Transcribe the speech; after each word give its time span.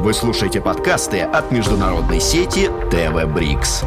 Вы 0.00 0.14
слушаете 0.14 0.60
подкасты 0.60 1.22
от 1.22 1.50
международной 1.50 2.20
сети 2.20 2.70
ТВ 2.88 3.34
Брикс. 3.34 3.82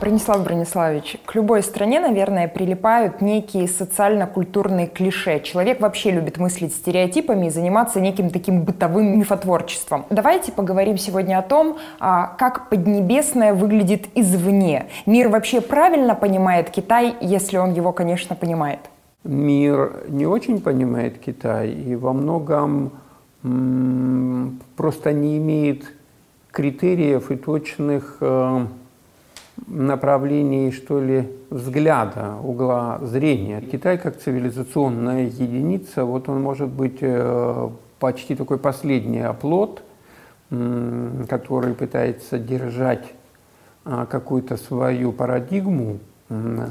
Бронислав 0.00 0.42
Брониславович, 0.42 1.18
к 1.24 1.36
любой 1.36 1.62
стране, 1.62 2.00
наверное, 2.00 2.48
прилипают 2.48 3.20
некие 3.20 3.68
социально-культурные 3.68 4.88
клише. 4.88 5.38
Человек 5.44 5.80
вообще 5.80 6.10
любит 6.10 6.38
мыслить 6.38 6.74
стереотипами 6.74 7.46
и 7.46 7.50
заниматься 7.50 8.00
неким 8.00 8.30
таким 8.30 8.62
бытовым 8.62 9.16
мифотворчеством. 9.16 10.06
Давайте 10.10 10.50
поговорим 10.50 10.98
сегодня 10.98 11.38
о 11.38 11.42
том, 11.42 11.78
а, 12.00 12.26
как 12.36 12.68
Поднебесное 12.68 13.54
выглядит 13.54 14.08
извне. 14.16 14.86
Мир 15.06 15.28
вообще 15.28 15.60
правильно 15.60 16.16
понимает 16.16 16.70
Китай, 16.70 17.14
если 17.20 17.58
он 17.58 17.74
его, 17.74 17.92
конечно, 17.92 18.34
понимает? 18.34 18.80
Мир 19.22 20.02
не 20.08 20.26
очень 20.26 20.60
понимает 20.60 21.18
Китай 21.18 21.70
и 21.70 21.94
во 21.94 22.12
многом 22.12 22.90
просто 23.42 25.12
не 25.12 25.38
имеет 25.38 25.92
критериев 26.50 27.30
и 27.30 27.36
точных 27.36 28.18
э, 28.20 28.66
направлений, 29.66 30.72
что 30.72 31.00
ли, 31.00 31.28
взгляда, 31.48 32.34
угла 32.42 32.98
зрения. 33.02 33.60
Китай 33.60 33.98
как 33.98 34.18
цивилизационная 34.18 35.26
единица, 35.26 36.04
вот 36.04 36.28
он 36.28 36.42
может 36.42 36.68
быть 36.68 36.98
э, 37.00 37.70
почти 37.98 38.34
такой 38.34 38.58
последний 38.58 39.20
оплот, 39.20 39.82
который 41.28 41.74
пытается 41.74 42.36
держать 42.36 43.04
а, 43.84 44.04
какую-то 44.06 44.56
свою 44.56 45.12
парадигму 45.12 46.00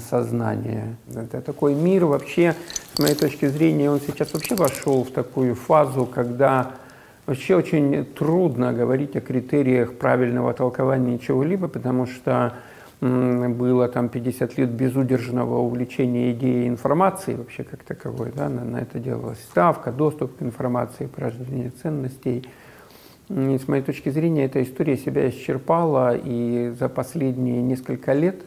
сознания. 0.09 0.95
Это 1.13 1.41
такой 1.41 1.76
мир 1.76 2.05
вообще, 2.05 2.55
с 2.94 3.00
моей 3.00 3.16
точки 3.16 3.48
зрения, 3.48 3.91
он 3.91 4.00
сейчас 4.00 4.34
вообще 4.34 4.55
вошел 4.55 5.04
в 5.04 5.12
такую 5.12 5.55
фазу, 5.55 6.05
когда 6.05 6.72
вообще 7.26 7.55
очень 7.55 8.05
трудно 8.05 8.73
говорить 8.73 9.16
о 9.16 9.22
критериях 9.22 9.98
правильного 9.98 10.53
толкования 10.53 11.19
чего-либо, 11.19 11.67
потому 11.67 12.06
что 12.06 12.53
было 13.02 13.88
там 13.88 14.09
50 14.09 14.58
лет 14.58 14.69
безудержного 14.72 15.59
увлечения 15.59 16.31
идеей 16.31 16.67
информации 16.67 17.34
вообще 17.34 17.64
как 17.64 17.84
таковой, 17.84 18.31
да, 18.36 18.50
на, 18.50 18.66
на 18.66 18.78
это 18.78 19.00
делалась 19.00 19.39
ставка, 19.39 19.91
доступ 19.91 20.38
к 20.38 20.41
информации, 20.41 21.06
порождение 21.06 21.72
ценностей. 21.81 22.45
И 23.30 23.58
с 23.58 23.67
моей 23.67 23.84
точки 23.84 24.09
зрения, 24.09 24.45
эта 24.45 24.62
история 24.64 24.97
себя 24.97 25.30
исчерпала, 25.30 26.17
и 26.17 26.73
за 26.78 26.89
последние 26.89 27.62
несколько 27.62 28.14
лет 28.14 28.41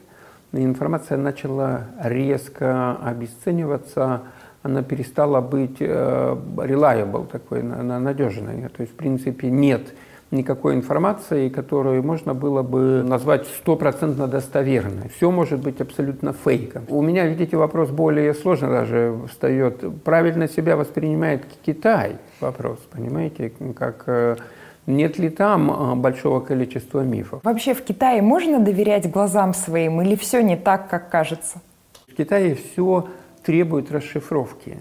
информация 0.52 1.16
начала 1.18 1.86
резко 2.02 2.96
обесцениваться, 2.96 4.22
она 4.62 4.82
перестала 4.82 5.40
быть 5.40 5.76
э, 5.80 6.36
reliable, 6.56 7.26
такой 7.26 7.62
надежной. 7.62 8.68
То 8.68 8.82
есть, 8.82 8.92
в 8.92 8.96
принципе, 8.96 9.50
нет 9.50 9.92
никакой 10.32 10.74
информации, 10.74 11.48
которую 11.48 12.02
можно 12.02 12.34
было 12.34 12.62
бы 12.62 13.02
назвать 13.02 13.46
стопроцентно 13.46 14.26
достоверной. 14.26 15.10
Все 15.10 15.30
может 15.30 15.60
быть 15.60 15.80
абсолютно 15.80 16.32
фейком. 16.32 16.84
У 16.88 17.02
меня, 17.02 17.26
видите, 17.26 17.56
вопрос 17.56 17.90
более 17.90 18.34
сложный 18.34 18.70
даже 18.70 19.14
встает. 19.28 19.84
Правильно 20.04 20.48
себя 20.48 20.76
воспринимает 20.76 21.44
Китай? 21.64 22.16
Вопрос, 22.40 22.78
понимаете, 22.90 23.52
как 23.76 24.04
э, 24.06 24.36
нет 24.86 25.18
ли 25.18 25.30
там 25.30 25.70
э, 25.70 25.94
большого 25.94 26.40
количества 26.40 27.00
мифов? 27.00 27.40
Вообще 27.44 27.74
в 27.74 27.82
Китае 27.82 28.22
можно 28.22 28.58
доверять 28.58 29.10
глазам 29.10 29.54
своим 29.54 30.02
или 30.02 30.16
все 30.16 30.42
не 30.42 30.56
так, 30.56 30.88
как 30.88 31.10
кажется? 31.10 31.60
В 32.08 32.14
Китае 32.14 32.56
все 32.56 33.08
требует 33.42 33.90
расшифровки. 33.92 34.78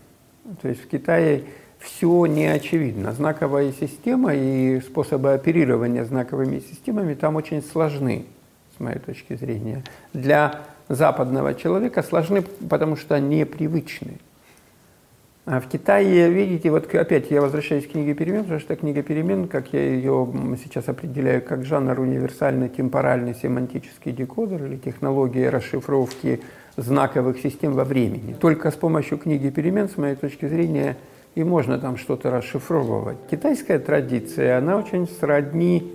То 0.61 0.67
есть 0.67 0.83
в 0.83 0.87
Китае 0.87 1.43
все 1.79 2.25
не 2.25 2.47
очевидно. 2.47 3.11
Знаковая 3.11 3.71
система 3.71 4.33
и 4.33 4.81
способы 4.81 5.33
оперирования 5.33 6.05
знаковыми 6.05 6.59
системами 6.59 7.13
там 7.13 7.35
очень 7.35 7.61
сложны, 7.63 8.25
с 8.75 8.79
моей 8.79 8.99
точки 8.99 9.35
зрения. 9.35 9.83
Для 10.13 10.61
западного 10.89 11.53
человека 11.53 12.03
сложны, 12.03 12.43
потому 12.69 12.95
что 12.95 13.19
непривычны. 13.19 14.13
А 15.43 15.59
в 15.59 15.67
Китае, 15.67 16.29
видите, 16.29 16.69
вот 16.69 16.93
опять 16.93 17.31
я 17.31 17.41
возвращаюсь 17.41 17.87
к 17.87 17.91
книге 17.91 18.13
перемен, 18.13 18.43
потому 18.43 18.59
что 18.59 18.75
книга 18.75 19.01
перемен, 19.01 19.47
как 19.47 19.73
я 19.73 19.81
ее 19.81 20.31
сейчас 20.63 20.87
определяю, 20.87 21.41
как 21.41 21.65
жанр 21.65 21.99
универсальный 21.99 22.69
темпоральный 22.69 23.33
семантический 23.33 24.11
декодер 24.11 24.63
или 24.65 24.77
технология 24.77 25.49
расшифровки 25.49 26.41
знаковых 26.77 27.39
систем 27.39 27.73
во 27.73 27.83
времени. 27.83 28.33
Только 28.39 28.69
с 28.69 28.75
помощью 28.75 29.17
книги 29.17 29.49
перемен, 29.49 29.89
с 29.89 29.97
моей 29.97 30.15
точки 30.15 30.47
зрения, 30.47 30.95
и 31.33 31.43
можно 31.43 31.79
там 31.79 31.97
что-то 31.97 32.29
расшифровывать. 32.29 33.17
Китайская 33.31 33.79
традиция, 33.79 34.59
она 34.59 34.77
очень 34.77 35.07
сродни, 35.07 35.91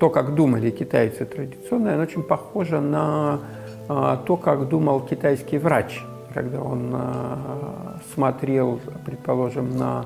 то, 0.00 0.08
как 0.08 0.34
думали 0.34 0.70
китайцы 0.70 1.26
традиционно, 1.26 1.92
она 1.92 2.04
очень 2.04 2.22
похожа 2.22 2.80
на 2.80 3.40
а, 3.88 4.16
то, 4.16 4.38
как 4.38 4.68
думал 4.68 5.00
китайский 5.00 5.58
врач, 5.58 6.00
когда 6.36 6.60
он 6.60 6.90
а, 6.92 7.96
смотрел, 8.12 8.78
предположим, 9.06 9.74
на 9.78 10.04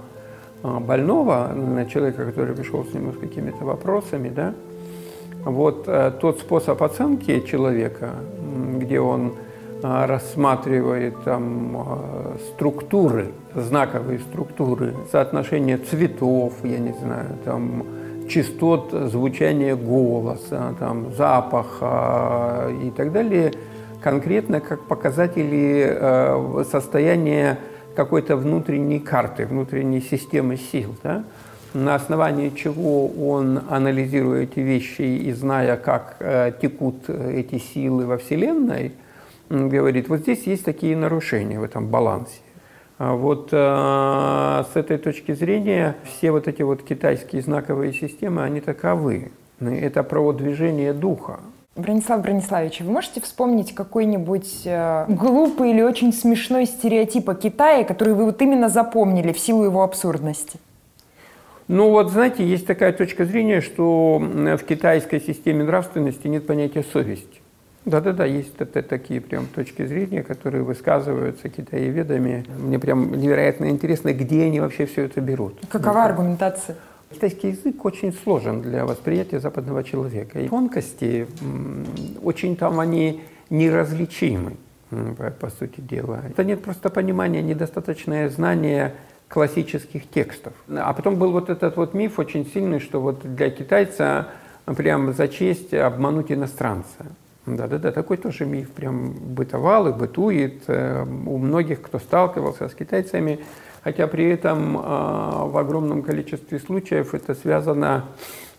а, 0.63 0.79
больного, 0.79 1.49
на 1.49 1.87
человека, 1.87 2.25
который 2.25 2.55
пришел 2.55 2.85
с 2.85 2.95
ним 2.95 3.13
с 3.13 3.19
какими-то 3.19 3.65
вопросами, 3.65 4.29
да, 4.29 4.55
вот 5.45 5.87
а, 5.89 6.13
тот 6.13 6.39
способ 6.39 6.81
оценки 6.85 7.41
человека, 7.41 8.11
где 8.79 9.01
он 9.01 9.33
рассматривает 9.83 11.15
там 11.25 12.37
структуры, 12.51 13.33
знаковые 13.55 14.19
структуры, 14.19 14.95
соотношение 15.11 15.79
цветов, 15.79 16.53
я 16.63 16.79
не 16.79 16.93
знаю, 16.93 17.31
там 17.47 17.85
частот 18.29 18.93
звучания 18.93 19.75
голоса, 19.75 20.75
там 20.79 21.13
запаха 21.17 22.71
и 22.85 22.91
так 22.91 23.11
далее, 23.11 23.55
конкретно 24.01 24.61
как 24.61 24.83
показатели 24.83 25.87
а, 25.89 26.65
состояния 26.71 27.59
какой-то 27.95 28.37
внутренней 28.37 29.01
карты, 29.01 29.47
внутренней 29.47 30.01
системы 30.01 30.57
сил, 30.57 30.95
да? 31.03 31.25
на 31.75 31.95
основании 31.95 32.51
чего 32.51 33.07
он, 33.07 33.61
анализируя 33.69 34.43
эти 34.43 34.61
вещи 34.61 35.03
и 35.03 35.33
зная, 35.33 35.77
как 35.77 36.17
э, 36.19 36.53
текут 36.61 37.09
эти 37.09 37.59
силы 37.59 38.07
во 38.07 38.19
Вселенной, 38.19 38.93
говорит, 39.49 40.09
вот 40.09 40.21
здесь 40.21 40.45
есть 40.47 40.65
такие 40.65 40.97
нарушения 40.97 41.61
в 41.61 41.63
этом 41.63 41.87
балансе. 41.89 42.41
А 42.99 43.15
вот 43.15 43.49
э, 43.53 43.57
с 43.57 44.77
этой 44.77 44.99
точки 44.99 45.33
зрения 45.33 45.97
все 46.05 46.31
вот 46.33 46.49
эти 46.49 46.63
вот 46.63 46.83
китайские 46.83 47.43
знаковые 47.43 47.93
системы, 47.93 48.43
они 48.43 48.61
таковы. 48.61 49.31
Это 49.61 50.03
про 50.03 50.33
движение 50.33 50.93
духа. 50.93 51.41
Бронислав 51.77 52.23
Брониславович, 52.23 52.81
вы 52.81 52.91
можете 52.91 53.21
вспомнить 53.21 53.75
какой-нибудь 53.75 54.63
э, 54.65 55.05
глупый 55.09 55.71
или 55.71 55.83
очень 55.83 56.13
смешной 56.13 56.67
стереотип 56.67 57.31
о 57.31 57.35
Китае, 57.35 57.85
который 57.85 58.15
вы 58.15 58.25
вот 58.25 58.43
именно 58.43 58.69
запомнили 58.69 59.33
в 59.33 59.39
силу 59.39 59.65
его 59.65 59.83
абсурдности? 59.83 60.59
Ну 61.69 61.91
вот, 61.91 62.11
знаете, 62.11 62.45
есть 62.45 62.67
такая 62.67 62.93
точка 62.93 63.25
зрения, 63.25 63.61
что 63.61 64.19
в 64.19 64.65
китайской 64.65 65.21
системе 65.21 65.63
нравственности 65.63 66.27
нет 66.27 66.45
понятия 66.45 66.83
совести. 66.83 67.41
Да-да-да, 67.85 68.25
есть 68.25 68.55
это, 68.59 68.83
такие 68.83 69.21
прям 69.21 69.47
точки 69.47 69.87
зрения, 69.87 70.25
которые 70.25 70.65
высказываются 70.65 71.49
китаеведами. 71.49 72.45
Мне 72.59 72.81
прям 72.81 73.13
невероятно 73.13 73.71
интересно, 73.71 74.13
где 74.13 74.45
они 74.45 74.61
вообще 74.61 74.87
все 74.87 75.05
это 75.05 75.21
берут. 75.21 75.55
Какова 75.71 76.05
аргументация? 76.05 76.77
Китайский 77.11 77.49
язык 77.49 77.85
очень 77.85 78.13
сложен 78.13 78.63
для 78.63 78.87
восприятия 78.87 79.41
западного 79.41 79.83
человека. 79.83 80.39
И 80.39 80.49
тонкости, 80.49 81.27
очень 82.23 82.57
там 82.57 82.79
они 82.79 83.23
неразличимы, 83.51 84.53
по, 84.91 85.31
по 85.31 85.51
сути 85.51 85.81
дела. 85.81 86.23
Это 86.29 86.45
нет 86.45 86.63
просто 86.63 86.89
понимания, 86.89 87.43
недостаточное 87.43 88.29
знание 88.29 88.95
классических 89.27 90.09
текстов. 90.09 90.53
А 90.69 90.93
потом 90.93 91.17
был 91.17 91.33
вот 91.33 91.51
этот 91.51 91.77
вот 91.77 91.95
миф 91.95 92.21
очень 92.21 92.47
сильный, 92.47 92.79
что 92.79 93.01
вот 93.01 93.23
для 93.23 93.51
китайца 93.51 94.29
прям 94.65 95.13
за 95.13 95.27
честь 95.27 95.75
обмануть 95.75 96.31
иностранца. 96.31 97.07
Да-да-да, 97.47 97.91
такой 97.91 98.19
тоже 98.19 98.45
миф 98.45 98.71
прям 98.71 99.13
бытовал 99.13 99.89
и 99.89 99.93
бытует 99.93 100.63
э, 100.69 101.03
у 101.03 101.39
многих, 101.39 101.81
кто 101.81 101.99
сталкивался 101.99 102.69
с 102.69 102.75
китайцами, 102.75 103.41
хотя 103.83 104.07
при 104.07 104.29
этом 104.29 104.77
э, 104.77 104.81
в 104.81 105.57
огромном 105.57 106.03
количестве 106.03 106.59
случаев 106.59 107.15
это 107.15 107.35
связано 107.35 108.05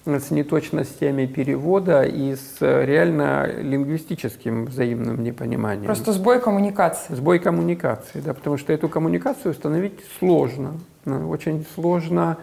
с 0.06 0.32
неточностями 0.32 1.28
перевода 1.28 2.04
и 2.04 2.36
с 2.36 2.58
реально 2.60 3.48
лингвистическим 3.62 4.66
взаимным 4.66 5.24
непониманием. 5.24 5.86
Просто 5.86 6.12
сбой 6.14 6.40
коммуникации. 6.40 7.14
Сбой 7.14 7.38
коммуникации, 7.40 8.20
да, 8.20 8.34
потому 8.34 8.58
что 8.58 8.74
эту 8.74 8.90
коммуникацию 8.90 9.52
установить 9.52 10.00
сложно. 10.18 10.74
Очень 11.06 11.66
сложно 11.76 12.38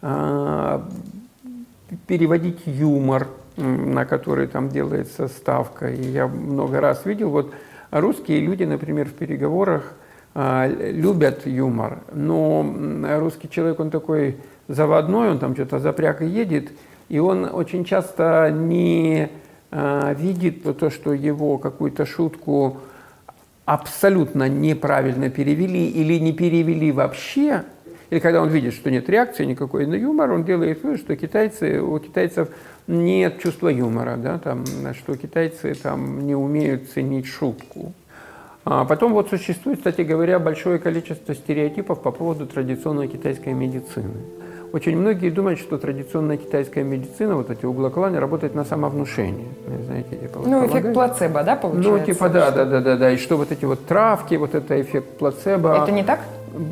э, 0.00 0.80
переводить 2.06 2.60
юмор, 2.66 3.28
на 3.56 4.06
который 4.06 4.46
там 4.46 4.70
делается 4.70 5.28
ставка. 5.28 5.90
И 5.90 6.02
я 6.02 6.26
много 6.26 6.80
раз 6.80 7.04
видел, 7.04 7.28
вот 7.28 7.52
русские 7.90 8.40
люди, 8.40 8.64
например, 8.64 9.08
в 9.08 9.12
переговорах 9.12 9.82
а, 9.84 10.01
любят 10.34 11.46
юмор, 11.46 11.98
но 12.12 12.64
русский 13.18 13.50
человек, 13.50 13.80
он 13.80 13.90
такой 13.90 14.36
заводной, 14.68 15.30
он 15.30 15.38
там 15.38 15.54
что-то 15.54 15.78
запряг 15.78 16.22
и 16.22 16.26
едет, 16.26 16.70
и 17.08 17.18
он 17.18 17.44
очень 17.52 17.84
часто 17.84 18.50
не 18.50 19.28
а, 19.70 20.14
видит 20.14 20.62
то, 20.78 20.90
что 20.90 21.12
его 21.12 21.58
какую-то 21.58 22.06
шутку 22.06 22.78
абсолютно 23.64 24.48
неправильно 24.48 25.30
перевели 25.30 25.88
или 25.88 26.18
не 26.18 26.32
перевели 26.32 26.92
вообще, 26.92 27.64
или 28.10 28.18
когда 28.18 28.42
он 28.42 28.50
видит, 28.50 28.74
что 28.74 28.90
нет 28.90 29.08
реакции 29.08 29.44
никакой 29.44 29.86
на 29.86 29.94
юмор, 29.94 30.32
он 30.32 30.44
делает 30.44 30.82
вывод, 30.82 31.00
что 31.00 31.16
китайцы, 31.16 31.80
у 31.80 31.98
китайцев 31.98 32.48
нет 32.86 33.40
чувства 33.40 33.68
юмора, 33.68 34.16
да, 34.16 34.38
там, 34.38 34.64
что 34.94 35.16
китайцы 35.16 35.74
там, 35.74 36.26
не 36.26 36.34
умеют 36.34 36.90
ценить 36.90 37.26
шутку. 37.26 37.94
А 38.64 38.84
потом 38.84 39.12
вот 39.12 39.28
существует, 39.28 39.78
кстати 39.78 40.02
говоря, 40.02 40.38
большое 40.38 40.78
количество 40.78 41.34
стереотипов 41.34 42.00
по 42.00 42.12
поводу 42.12 42.46
традиционной 42.46 43.08
китайской 43.08 43.52
медицины. 43.54 44.14
Очень 44.72 44.96
многие 44.96 45.28
думают, 45.28 45.58
что 45.58 45.76
традиционная 45.76 46.38
китайская 46.38 46.82
медицина, 46.82 47.36
вот 47.36 47.50
эти 47.50 47.66
углокланы, 47.66 48.18
работает 48.18 48.54
на 48.54 48.64
самовнушение. 48.64 49.48
Знаете, 49.86 50.16
типа, 50.16 50.40
ну, 50.46 50.66
эффект 50.66 50.94
плацебо, 50.94 51.42
да, 51.42 51.56
получается? 51.56 51.90
Ну, 51.90 52.04
типа, 52.04 52.28
да, 52.30 52.50
да, 52.50 52.64
да, 52.64 52.80
да, 52.80 52.96
да. 52.96 53.10
И 53.10 53.18
что 53.18 53.36
вот 53.36 53.52
эти 53.52 53.66
вот 53.66 53.84
травки, 53.84 54.34
вот 54.36 54.54
это 54.54 54.80
эффект 54.80 55.18
плацебо. 55.18 55.76
Это 55.82 55.92
не 55.92 56.02
так? 56.02 56.20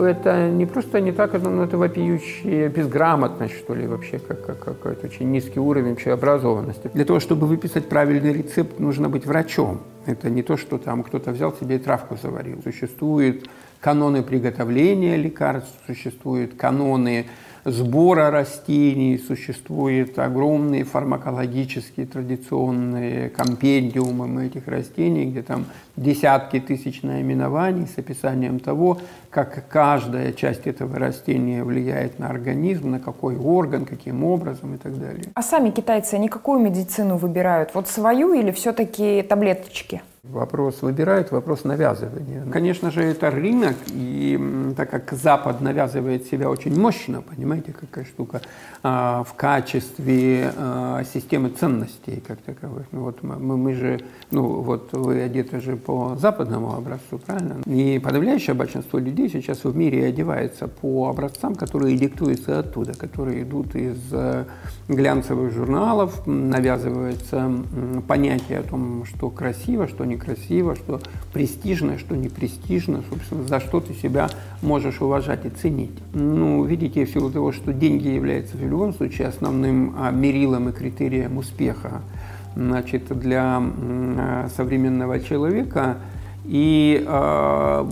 Это 0.01 0.49
не 0.49 0.67
просто 0.67 1.01
не 1.01 1.13
так, 1.13 1.33
но 1.43 1.65
это 1.65 1.79
вопиющая 1.79 2.69
безграмотность, 2.69 3.57
что 3.57 3.75
ли, 3.75 3.87
вообще, 3.87 4.19
как, 4.19 4.45
как, 4.45 4.59
какой-то 4.59 5.07
очень 5.07 5.31
низкий 5.31 5.61
уровень 5.61 5.91
вообще 5.91 6.13
образованности. 6.13 6.91
Для 6.93 7.05
того, 7.05 7.21
чтобы 7.21 7.47
выписать 7.47 7.89
правильный 7.89 8.33
рецепт, 8.33 8.79
нужно 8.79 9.09
быть 9.09 9.27
врачом. 9.27 9.81
Это 10.07 10.29
не 10.31 10.43
то, 10.43 10.57
что 10.57 10.79
там 10.79 11.03
кто-то 11.03 11.31
взял 11.31 11.53
себе 11.55 11.77
и 11.77 11.79
травку 11.79 12.17
заварил. 12.21 12.61
Существуют 12.63 13.49
каноны 13.81 14.23
приготовления 14.23 15.17
лекарств, 15.17 15.73
существуют 15.87 16.55
каноны 16.57 17.27
сбора 17.65 18.31
растений, 18.31 19.19
существуют 19.19 20.19
огромные 20.19 20.85
фармакологические 20.85 22.07
традиционные 22.07 23.29
компендиумы 23.31 24.47
этих 24.47 24.67
растений, 24.69 25.27
где 25.27 25.43
там 25.43 25.67
десятки 25.97 26.61
тысяч 26.61 27.03
наименований 27.03 27.87
с 27.87 27.99
описанием 27.99 28.59
того, 28.59 28.99
как 29.31 29.69
каждая 29.69 30.33
часть 30.33 30.67
этого 30.67 30.99
растения 30.99 31.63
влияет 31.65 32.19
на 32.19 32.29
организм, 32.29 32.91
на 32.91 33.01
какой 33.01 33.37
орган, 33.37 33.85
каким 33.85 34.25
образом 34.25 34.75
и 34.75 34.79
так 34.79 34.99
далее. 34.99 35.25
А 35.35 35.43
сами 35.43 35.71
китайцы, 35.71 36.15
они 36.15 36.29
какую 36.29 36.61
медицину 36.61 37.17
выбирают? 37.17 37.75
Вот 37.75 37.89
свою 37.89 38.33
или 38.33 38.51
все-таки 38.51 39.23
таблеточки? 39.23 40.03
Вопрос 40.23 40.83
выбирают, 40.83 41.31
вопрос 41.31 41.65
навязывания. 41.65 42.45
Конечно 42.53 42.91
же, 42.91 43.03
это 43.03 43.31
рынок, 43.31 43.75
и 43.87 44.39
так 44.77 44.91
как 44.91 45.13
Запад 45.13 45.63
навязывает 45.63 46.27
себя 46.27 46.51
очень 46.51 46.79
мощно, 46.79 47.23
понимаете, 47.23 47.73
какая 47.73 48.05
штука, 48.05 48.43
а, 48.83 49.25
в 49.25 49.33
качестве 49.33 50.53
а, 50.59 51.05
системы 51.05 51.49
ценностей 51.49 52.23
как 52.27 52.37
таковых. 52.43 52.85
Ну, 52.93 53.05
вот 53.05 53.23
мы, 53.23 53.57
мы 53.57 53.73
же, 53.73 54.01
ну 54.31 54.61
вот 54.61 54.93
вы 54.93 55.23
одеты 55.23 55.59
же 55.59 55.77
по 55.77 56.17
западному 56.17 56.75
образцу, 56.75 57.19
правильно? 57.19 57.63
И 57.65 57.99
подавляющее 57.99 58.53
большинство 58.53 58.99
людей 58.99 59.31
сейчас 59.31 59.65
в 59.65 59.75
мире 59.75 60.05
одевается 60.05 60.69
по 60.69 61.09
образцам, 61.09 61.55
которые 61.55 61.97
диктуются 61.97 62.59
оттуда, 62.59 62.93
которые 62.93 63.43
идут 63.43 63.75
из 63.75 63.99
э, 64.13 64.45
глянцевых 64.87 65.51
журналов, 65.51 66.27
навязывается 66.27 67.51
понятие 68.07 68.59
о 68.59 68.65
том, 68.65 69.07
что 69.07 69.31
красиво, 69.31 69.89
что 69.89 70.10
некрасиво, 70.11 70.77
что 70.77 71.01
престижно, 71.33 71.99
что 71.99 72.17
не 72.17 72.29
престижно, 72.29 73.03
собственно, 73.09 73.45
за 73.45 73.61
что 73.61 73.81
ты 73.81 73.95
себя 73.95 74.29
можешь 74.63 75.01
уважать 75.01 75.47
и 75.47 75.51
ценить. 75.51 75.97
Ну, 76.13 76.65
видите, 76.65 77.05
в 77.05 77.11
силу 77.11 77.31
того, 77.31 77.53
что 77.53 77.73
деньги 77.73 78.09
являются 78.09 78.57
в 78.57 78.63
любом 78.63 78.93
случае 78.93 79.29
основным 79.29 79.95
а, 79.99 80.11
мерилом 80.11 80.69
и 80.69 80.73
критерием 80.73 81.39
успеха, 81.39 82.03
значит, 82.55 83.05
для 83.09 83.61
а, 83.61 84.49
современного 84.55 85.21
человека, 85.21 85.99
и 86.45 87.05
а, 87.07 87.89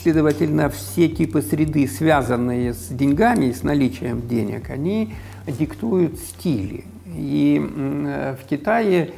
Следовательно, 0.00 0.70
все 0.70 1.08
типы 1.08 1.42
среды, 1.42 1.88
связанные 1.88 2.72
с 2.72 2.86
деньгами 2.86 3.50
с 3.50 3.64
наличием 3.64 4.28
денег, 4.28 4.70
они 4.70 5.12
диктуют 5.44 6.20
стили. 6.20 6.84
И 7.16 7.60
в 7.60 8.48
Китае 8.48 9.10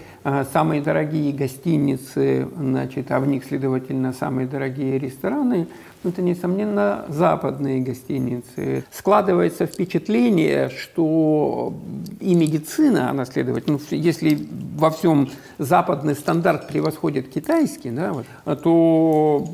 самые 0.53 0.83
дорогие 0.83 1.33
гостиницы, 1.33 2.49
значит, 2.57 3.11
а 3.11 3.21
в 3.21 3.27
них, 3.27 3.45
следовательно, 3.45 4.13
самые 4.13 4.47
дорогие 4.47 4.99
рестораны, 4.99 5.67
ну, 6.03 6.11
это, 6.11 6.23
несомненно, 6.23 7.05
западные 7.09 7.81
гостиницы. 7.81 8.85
Складывается 8.91 9.67
впечатление, 9.67 10.71
что 10.71 11.75
и 12.21 12.35
медицина, 12.35 13.11
она, 13.11 13.27
следовательно, 13.27 13.79
ну, 13.79 13.97
если 13.97 14.47
во 14.77 14.91
всем 14.91 15.29
западный 15.59 16.15
стандарт 16.15 16.69
превосходит 16.69 17.29
китайский, 17.29 17.91
да, 17.91 18.13
вот, 18.13 18.27
то 18.63 19.47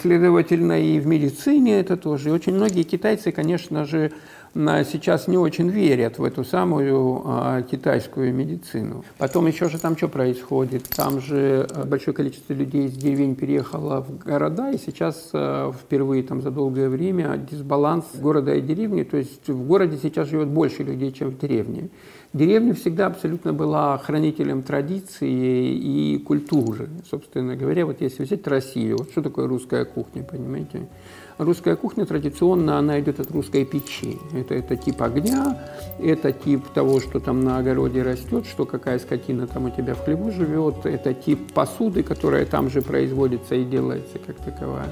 следовательно, 0.00 0.80
и 0.80 0.98
в 1.00 1.06
медицине 1.06 1.80
это 1.80 1.96
тоже. 1.96 2.28
И 2.28 2.32
очень 2.32 2.54
многие 2.54 2.82
китайцы, 2.82 3.32
конечно 3.32 3.84
же, 3.84 4.12
сейчас 4.54 5.26
не 5.26 5.36
очень 5.36 5.68
верят 5.68 6.18
в 6.18 6.24
эту 6.24 6.44
самую 6.44 7.22
а, 7.24 7.62
китайскую 7.62 8.32
медицину. 8.32 9.04
Потом 9.18 9.48
еще 9.48 9.68
же 9.68 9.78
там 9.80 9.96
что 9.96 10.06
происходит? 10.06 10.88
Там 10.90 11.20
же 11.20 11.66
а, 11.74 11.84
большое 11.84 12.14
количество 12.14 12.52
людей 12.52 12.86
из 12.86 12.92
деревень 12.92 13.34
переехало 13.34 14.02
в 14.02 14.18
города, 14.18 14.70
и 14.70 14.78
сейчас 14.78 15.30
а, 15.32 15.72
впервые 15.72 16.22
там 16.22 16.40
за 16.40 16.52
долгое 16.52 16.88
время 16.88 17.36
дисбаланс 17.36 18.04
города 18.14 18.54
и 18.54 18.60
деревни, 18.60 19.02
то 19.02 19.16
есть 19.16 19.48
в 19.48 19.66
городе 19.66 19.98
сейчас 20.00 20.28
живет 20.28 20.48
больше 20.48 20.84
людей, 20.84 21.10
чем 21.10 21.30
в 21.30 21.38
деревне. 21.38 21.90
Деревня 22.32 22.74
всегда 22.74 23.06
абсолютно 23.06 23.52
была 23.52 23.98
хранителем 23.98 24.62
традиции 24.62 25.30
и 25.30 26.18
культуры. 26.18 26.88
Собственно 27.08 27.56
говоря, 27.56 27.86
вот 27.86 28.00
если 28.00 28.24
взять 28.24 28.46
Россию, 28.46 28.98
вот 28.98 29.10
что 29.10 29.22
такое 29.22 29.46
русская 29.46 29.84
кухня, 29.84 30.22
понимаете? 30.22 30.88
Русская 31.38 31.74
кухня 31.74 32.06
традиционно, 32.06 32.78
она 32.78 33.00
идет 33.00 33.18
от 33.18 33.30
русской 33.32 33.64
печи. 33.64 34.18
Это, 34.32 34.54
это 34.54 34.76
тип 34.76 35.02
огня, 35.02 35.58
это 36.00 36.30
тип 36.32 36.68
того, 36.68 37.00
что 37.00 37.18
там 37.18 37.42
на 37.42 37.58
огороде 37.58 38.02
растет, 38.02 38.46
что 38.46 38.64
какая 38.64 39.00
скотина 39.00 39.48
там 39.48 39.64
у 39.64 39.70
тебя 39.70 39.94
в 39.94 40.04
хлеву 40.04 40.30
живет, 40.30 40.86
это 40.86 41.12
тип 41.12 41.52
посуды, 41.52 42.04
которая 42.04 42.46
там 42.46 42.70
же 42.70 42.82
производится 42.82 43.56
и 43.56 43.64
делается 43.64 44.18
как 44.24 44.36
таковая. 44.36 44.86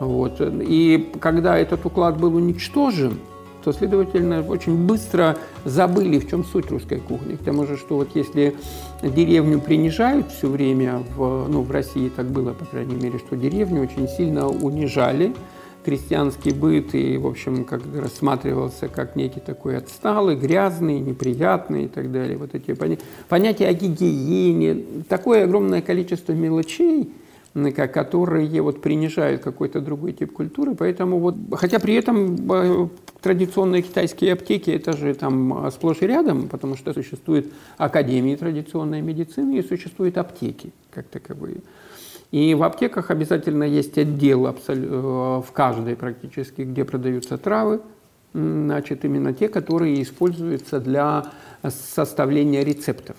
Вот. 0.00 0.40
И 0.40 1.12
когда 1.20 1.56
этот 1.56 1.86
уклад 1.86 2.18
был 2.18 2.34
уничтожен, 2.34 3.18
то, 3.62 3.72
следовательно, 3.72 4.42
очень 4.42 4.86
быстро 4.86 5.36
забыли, 5.64 6.18
в 6.18 6.28
чем 6.28 6.44
суть 6.44 6.70
русской 6.70 7.00
кухни. 7.00 7.36
К 7.36 7.44
тому 7.44 7.66
что 7.66 7.96
вот 7.96 8.10
если 8.14 8.54
деревню 9.02 9.60
принижают 9.60 10.30
все 10.32 10.48
время, 10.48 11.02
в, 11.16 11.46
ну, 11.48 11.62
в 11.62 11.70
России 11.70 12.08
так 12.08 12.26
было, 12.26 12.52
по 12.52 12.64
крайней 12.64 12.96
мере, 12.96 13.18
что 13.18 13.36
деревню 13.36 13.82
очень 13.82 14.08
сильно 14.08 14.48
унижали, 14.48 15.34
крестьянский 15.88 16.52
быт 16.52 16.94
и, 16.94 17.16
в 17.16 17.26
общем, 17.26 17.64
как 17.64 17.80
рассматривался 17.96 18.88
как 18.88 19.16
некий 19.16 19.40
такой 19.40 19.78
отсталый, 19.78 20.36
грязный, 20.36 21.00
неприятный 21.00 21.84
и 21.84 21.88
так 21.88 22.12
далее. 22.12 22.36
Вот 22.36 22.54
эти 22.54 22.74
поня... 22.74 22.98
понятия 23.30 23.68
о 23.68 23.72
гигиене, 23.72 25.04
такое 25.08 25.44
огромное 25.44 25.80
количество 25.80 26.32
мелочей, 26.32 27.10
которые 27.54 28.60
вот 28.60 28.82
принижают 28.82 29.40
какой-то 29.40 29.80
другой 29.80 30.12
тип 30.12 30.30
культуры, 30.34 30.74
поэтому 30.74 31.20
вот, 31.20 31.36
хотя 31.52 31.78
при 31.78 31.94
этом 31.94 32.36
э, 32.52 32.88
традиционные 33.22 33.80
китайские 33.80 34.34
аптеки 34.34 34.68
это 34.70 34.94
же 34.94 35.14
там 35.14 35.70
сплошь 35.72 36.02
и 36.02 36.06
рядом, 36.06 36.50
потому 36.50 36.76
что 36.76 36.92
существуют 36.92 37.50
академии 37.78 38.36
традиционной 38.36 39.00
медицины 39.00 39.56
и 39.56 39.62
существуют 39.62 40.18
аптеки 40.18 40.70
как 40.90 41.06
таковые. 41.06 41.62
И 42.30 42.54
в 42.54 42.62
аптеках 42.62 43.10
обязательно 43.10 43.64
есть 43.64 43.96
отдел 43.96 44.46
э, 44.46 44.52
в 44.68 45.52
каждой 45.52 45.96
практически, 45.96 46.62
где 46.62 46.84
продаются 46.84 47.38
травы, 47.38 47.80
значит, 48.34 49.04
именно 49.04 49.32
те, 49.32 49.48
которые 49.48 50.02
используются 50.02 50.80
для 50.80 51.32
составления 51.62 52.62
рецептов 52.62 53.16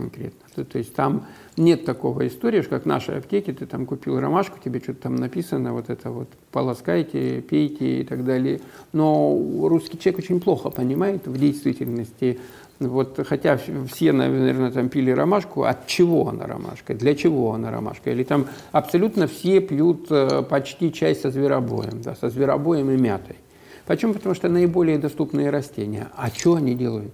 конкретно. 0.00 0.64
То, 0.64 0.78
есть 0.78 0.94
там 0.94 1.26
нет 1.56 1.84
такого 1.84 2.26
истории, 2.26 2.62
как 2.62 2.84
в 2.84 2.86
нашей 2.86 3.18
аптеке, 3.18 3.52
ты 3.52 3.66
там 3.66 3.84
купил 3.86 4.18
ромашку, 4.18 4.58
тебе 4.62 4.80
что-то 4.80 5.02
там 5.02 5.16
написано, 5.16 5.72
вот 5.72 5.90
это 5.90 6.10
вот 6.10 6.28
полоскайте, 6.52 7.42
пейте 7.42 8.00
и 8.00 8.04
так 8.04 8.24
далее. 8.24 8.60
Но 8.92 9.68
русский 9.68 9.98
человек 9.98 10.20
очень 10.20 10.40
плохо 10.40 10.70
понимает 10.70 11.26
в 11.26 11.38
действительности 11.38 12.38
вот, 12.80 13.20
хотя 13.28 13.58
все, 13.92 14.12
наверное, 14.12 14.70
там 14.70 14.88
пили 14.88 15.10
ромашку, 15.10 15.64
от 15.64 15.86
чего 15.86 16.28
она 16.28 16.46
ромашка, 16.46 16.94
для 16.94 17.14
чего 17.14 17.52
она 17.52 17.70
ромашка? 17.70 18.10
Или 18.10 18.24
там 18.24 18.46
абсолютно 18.72 19.26
все 19.26 19.60
пьют 19.60 20.06
э, 20.10 20.42
почти 20.42 20.90
чай 20.90 21.14
со 21.14 21.30
зверобоем, 21.30 22.00
да, 22.00 22.14
со 22.14 22.30
зверобоем 22.30 22.90
и 22.90 22.96
мятой. 22.96 23.36
Почему? 23.84 24.14
Потому 24.14 24.34
что 24.34 24.48
наиболее 24.48 24.96
доступные 24.96 25.50
растения. 25.50 26.08
А 26.16 26.28
что 26.28 26.54
они 26.54 26.74
делают? 26.74 27.12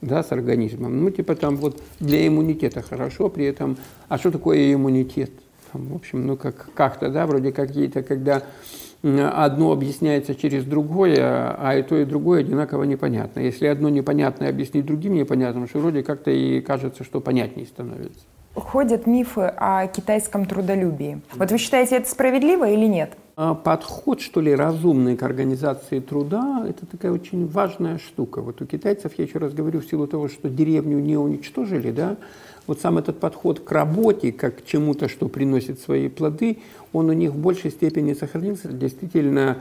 Да, 0.00 0.24
с 0.24 0.32
организмом. 0.32 1.04
Ну, 1.04 1.10
типа 1.10 1.36
там 1.36 1.56
вот 1.56 1.80
для 2.00 2.26
иммунитета 2.26 2.82
хорошо, 2.82 3.28
при 3.28 3.44
этом, 3.44 3.76
а 4.08 4.18
что 4.18 4.32
такое 4.32 4.74
иммунитет? 4.74 5.30
В 5.72 5.94
общем, 5.94 6.26
ну 6.26 6.36
как, 6.36 6.68
как-то, 6.74 7.08
да, 7.08 7.26
вроде 7.26 7.52
какие-то, 7.52 8.02
когда 8.02 8.42
одно 9.02 9.72
объясняется 9.72 10.34
через 10.34 10.64
другое, 10.64 11.54
а 11.58 11.74
и 11.76 11.82
то, 11.82 11.96
и 11.96 12.04
другое 12.04 12.40
одинаково 12.40 12.84
непонятно. 12.84 13.40
Если 13.40 13.66
одно 13.66 13.88
непонятное 13.88 14.50
объяснить 14.50 14.84
другим 14.84 15.14
непонятным, 15.14 15.66
что 15.68 15.78
вроде 15.78 16.02
как-то 16.02 16.30
и 16.30 16.60
кажется, 16.60 17.04
что 17.04 17.20
понятнее 17.20 17.66
становится. 17.66 18.20
Ходят 18.54 19.06
мифы 19.06 19.52
о 19.56 19.86
китайском 19.86 20.44
трудолюбии. 20.44 21.22
Вот 21.34 21.50
вы 21.50 21.58
считаете, 21.58 21.96
это 21.96 22.10
справедливо 22.10 22.68
или 22.68 22.86
нет? 22.86 23.12
А 23.42 23.54
подход, 23.54 24.20
что 24.20 24.42
ли, 24.42 24.54
разумный 24.54 25.16
к 25.16 25.22
организации 25.22 26.00
труда, 26.00 26.62
это 26.68 26.84
такая 26.84 27.10
очень 27.10 27.46
важная 27.46 27.96
штука. 27.96 28.42
Вот 28.42 28.60
у 28.60 28.66
китайцев, 28.66 29.12
я 29.16 29.24
еще 29.24 29.38
раз 29.38 29.54
говорю, 29.54 29.80
в 29.80 29.86
силу 29.86 30.06
того, 30.06 30.28
что 30.28 30.50
деревню 30.50 30.98
не 30.98 31.16
уничтожили, 31.16 31.90
да, 31.90 32.18
вот 32.66 32.80
сам 32.82 32.98
этот 32.98 33.18
подход 33.18 33.60
к 33.60 33.72
работе, 33.72 34.30
как 34.30 34.58
к 34.58 34.66
чему-то, 34.66 35.08
что 35.08 35.30
приносит 35.30 35.80
свои 35.80 36.10
плоды, 36.10 36.58
он 36.92 37.08
у 37.08 37.14
них 37.14 37.30
в 37.30 37.38
большей 37.38 37.70
степени 37.70 38.12
сохранился. 38.12 38.68
Действительно, 38.68 39.56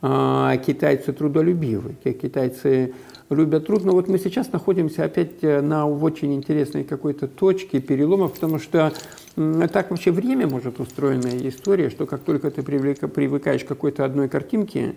а, 0.00 0.56
китайцы 0.58 1.12
трудолюбивы, 1.12 1.96
китайцы 2.04 2.94
любят 3.30 3.66
труд. 3.66 3.84
Но 3.84 3.94
вот 3.94 4.06
мы 4.06 4.18
сейчас 4.20 4.52
находимся 4.52 5.02
опять 5.02 5.42
э, 5.42 5.60
на 5.60 5.88
очень 5.88 6.34
интересной 6.34 6.84
какой-то 6.84 7.26
точке 7.26 7.80
перелома, 7.80 8.28
потому 8.28 8.60
что 8.60 8.92
так 9.34 9.90
вообще 9.90 10.12
время 10.12 10.46
может 10.46 10.80
устроенная 10.80 11.48
история, 11.48 11.90
что 11.90 12.06
как 12.06 12.20
только 12.20 12.50
ты 12.50 12.62
привыкаешь 12.62 13.64
к 13.64 13.68
какой-то 13.68 14.04
одной 14.04 14.28
картинке, 14.28 14.94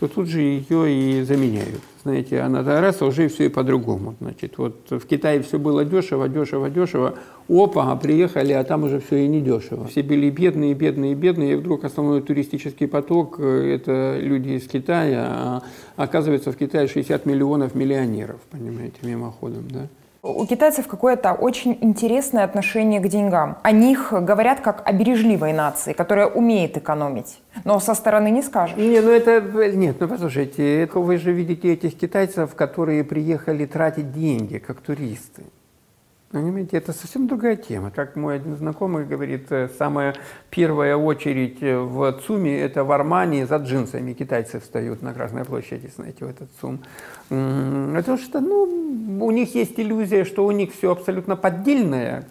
то 0.00 0.08
тут 0.08 0.28
же 0.28 0.40
ее 0.40 0.90
и 0.90 1.22
заменяют. 1.24 1.82
Знаете, 2.02 2.40
она 2.40 2.62
раз, 2.80 3.02
а 3.02 3.04
уже 3.04 3.28
все 3.28 3.46
и 3.46 3.48
по-другому. 3.50 4.14
Значит, 4.18 4.56
вот 4.56 4.86
в 4.88 5.00
Китае 5.00 5.42
все 5.42 5.58
было 5.58 5.84
дешево, 5.84 6.26
дешево, 6.26 6.70
дешево. 6.70 7.16
Опа, 7.50 7.92
а 7.92 7.96
приехали, 7.96 8.54
а 8.54 8.64
там 8.64 8.84
уже 8.84 9.00
все 9.00 9.24
и 9.24 9.28
не 9.28 9.42
дешево. 9.42 9.88
Все 9.88 10.02
были 10.02 10.30
бедные, 10.30 10.72
бедные, 10.72 11.14
бедные, 11.14 11.52
и 11.52 11.56
вдруг 11.56 11.84
основной 11.84 12.22
туристический 12.22 12.88
поток 12.88 13.36
э,– 13.38 13.74
это 13.76 14.16
люди 14.18 14.52
из 14.52 14.66
Китая, 14.66 15.26
а 15.28 15.62
оказывается 15.96 16.50
в 16.50 16.56
Китае 16.56 16.88
60 16.88 17.26
миллионов 17.26 17.74
миллионеров, 17.74 18.40
понимаете, 18.50 18.96
мимоходом, 19.02 19.68
да? 19.68 19.88
У 20.22 20.44
китайцев 20.44 20.86
какое-то 20.86 21.32
очень 21.32 21.78
интересное 21.80 22.44
отношение 22.44 23.00
к 23.00 23.08
деньгам. 23.08 23.56
О 23.62 23.72
них 23.72 24.12
говорят 24.12 24.60
как 24.60 24.82
о 24.84 24.92
бережливой 24.92 25.54
нации, 25.54 25.94
которая 25.94 26.26
умеет 26.26 26.76
экономить. 26.76 27.40
Но 27.64 27.80
со 27.80 27.94
стороны 27.94 28.30
не 28.30 28.42
скажешь. 28.42 28.76
Не, 28.76 29.00
ну 29.00 29.10
это... 29.10 29.40
Нет, 29.72 29.96
ну 29.98 30.08
послушайте, 30.08 30.90
вы 30.92 31.16
же 31.16 31.32
видите 31.32 31.72
этих 31.72 31.98
китайцев, 31.98 32.54
которые 32.54 33.02
приехали 33.02 33.64
тратить 33.64 34.12
деньги, 34.12 34.58
как 34.58 34.82
туристы. 34.82 35.44
Понимаете, 36.30 36.76
это 36.76 36.92
совсем 36.92 37.26
другая 37.26 37.56
тема. 37.56 37.90
Как 37.90 38.14
мой 38.14 38.36
один 38.36 38.56
знакомый 38.56 39.04
говорит, 39.04 39.50
э, 39.50 39.68
самая 39.78 40.14
первая 40.48 40.96
очередь 40.96 41.60
э, 41.60 41.76
в 41.76 42.12
ЦУМе– 42.24 42.60
это 42.60 42.84
в 42.84 42.92
Армании 42.92 43.42
за 43.42 43.56
джинсами. 43.56 44.12
Китайцы 44.12 44.60
встают 44.60 45.02
на 45.02 45.12
Красной 45.12 45.44
площади, 45.44 45.90
знаете, 45.96 46.24
в 46.24 46.28
этот 46.28 46.48
ЦУМ. 46.60 46.84
Потому 47.30 48.18
что 48.18 48.40
ну, 48.40 49.24
у 49.24 49.30
них 49.30 49.54
есть 49.54 49.78
иллюзия, 49.78 50.24
что 50.24 50.44
у 50.44 50.50
них 50.50 50.72
все 50.72 50.90
абсолютно 50.90 51.36
поддельное, 51.36 52.24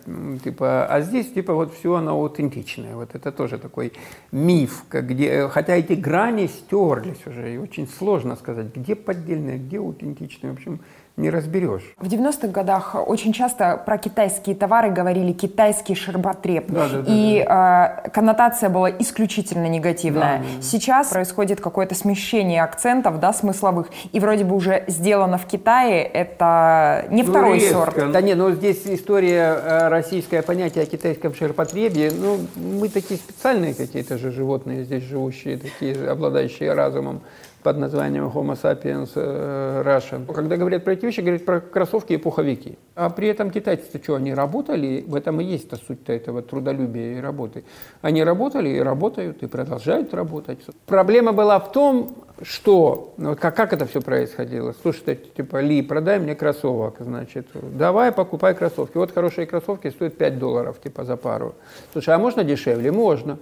типа, 0.44 0.86
а 0.88 1.00
здесь 1.02 1.32
типа 1.32 1.54
вот 1.54 1.74
все 1.74 1.96
оно 1.96 2.12
аутентичное. 2.12 2.96
Вот 2.96 3.16
это 3.16 3.32
тоже 3.32 3.58
такой 3.60 3.94
миф, 4.34 4.84
где, 4.92 5.48
хотя 5.48 5.76
эти 5.76 5.94
грани 5.94 6.48
стерлись 6.48 7.26
уже, 7.26 7.54
и 7.54 7.58
очень 7.58 7.88
сложно 7.88 8.36
сказать, 8.36 8.76
где 8.76 8.94
поддельное, 8.94 9.58
где 9.58 9.78
аутентичное. 9.78 10.52
В 10.52 10.56
общем, 10.56 10.82
не 11.20 11.30
разберешь. 11.30 11.84
В 11.98 12.08
90-х 12.08 12.48
годах 12.48 12.96
очень 12.96 13.34
часто 13.34 13.82
про 13.86 13.98
китайские 13.98 14.56
товары 14.56 14.90
говорили 14.90 15.34
китайский 15.34 15.94
ширпотреб. 15.94 16.68
Да, 16.68 16.88
да, 16.88 17.02
да, 17.02 17.06
и 17.08 17.44
да. 17.46 18.04
Э, 18.06 18.10
коннотация 18.10 18.70
была 18.70 18.90
исключительно 18.90 19.68
негативная. 19.68 20.40
Да, 20.40 20.44
да. 20.44 20.62
Сейчас 20.62 21.10
происходит 21.10 21.60
какое-то 21.62 21.94
смещение 21.94 22.64
акцентов, 22.64 23.20
да, 23.20 23.34
смысловых. 23.34 23.90
И 24.12 24.20
вроде 24.20 24.46
бы 24.46 24.56
уже 24.56 24.86
сделано 24.90 25.38
в 25.38 25.46
Китае, 25.46 26.04
это 26.04 27.06
не 27.10 27.24
ну, 27.24 27.30
второй 27.30 27.56
резко. 27.56 27.74
сорт. 27.74 28.12
Да 28.12 28.22
нет, 28.22 28.38
но 28.38 28.52
здесь 28.52 28.82
история 28.86 29.54
э, 29.56 29.88
российское 29.90 30.42
понятие 30.42 30.84
о 30.84 30.88
китайском 30.88 31.34
ширпотребе. 31.34 32.12
Ну, 32.12 32.40
мы 32.56 32.90
такие 32.90 33.20
специальные 33.20 33.74
какие-то 33.74 34.18
же 34.18 34.32
животные 34.32 34.84
здесь 34.84 35.04
живущие, 35.04 35.58
такие 35.58 36.08
обладающие 36.10 36.74
разумом 36.74 37.22
под 37.64 37.78
названием 37.78 38.26
Homo 38.26 38.58
sapiens 38.62 39.12
э, 39.16 39.84
Russian. 39.86 40.32
Когда 40.34 40.58
говорят 40.58 40.84
про 40.84 40.94
эти 40.94 41.06
вещи, 41.06 41.20
говорят 41.20 41.46
про 41.46 41.60
кроссовки 41.60 42.14
и 42.14 42.18
пуховики. 42.18 42.78
А 42.96 43.10
при 43.10 43.28
этом 43.28 43.52
китайцы-то 43.52 44.02
что, 44.02 44.16
они 44.16 44.34
работали? 44.34 45.04
В 45.06 45.16
этом 45.16 45.42
и 45.42 45.44
есть-то 45.44 45.76
суть-то 45.76 46.14
этого 46.14 46.42
трудолюбия 46.42 47.18
и 47.18 47.22
работы. 47.22 47.64
Они 48.02 48.24
работали 48.24 48.70
и 48.70 48.80
работают, 48.80 49.44
и 49.44 49.48
продолжают 49.48 50.14
работать. 50.14 50.60
Проблема 50.86 51.34
была 51.34 51.60
в 51.60 51.72
том, 51.72 52.16
что, 52.42 53.14
ну, 53.18 53.36
как, 53.36 53.56
как 53.56 53.74
это 53.74 53.86
все 53.86 54.02
происходило? 54.02 54.74
Слушай, 54.82 55.20
типа, 55.36 55.60
Ли, 55.60 55.82
продай 55.82 56.20
мне 56.20 56.36
кроссовок, 56.36 56.96
значит, 57.00 57.48
давай 57.54 58.12
покупай 58.12 58.56
кроссовки. 58.56 58.98
Вот 58.98 59.12
хорошие 59.12 59.46
кроссовки 59.46 59.90
стоят 59.90 60.18
5 60.18 60.40
долларов, 60.40 60.80
типа, 60.82 61.04
за 61.04 61.18
пару. 61.18 61.56
Слушай, 61.92 62.16
а 62.16 62.18
можно 62.18 62.44
дешевле? 62.44 62.92
Можно. 62.92 63.38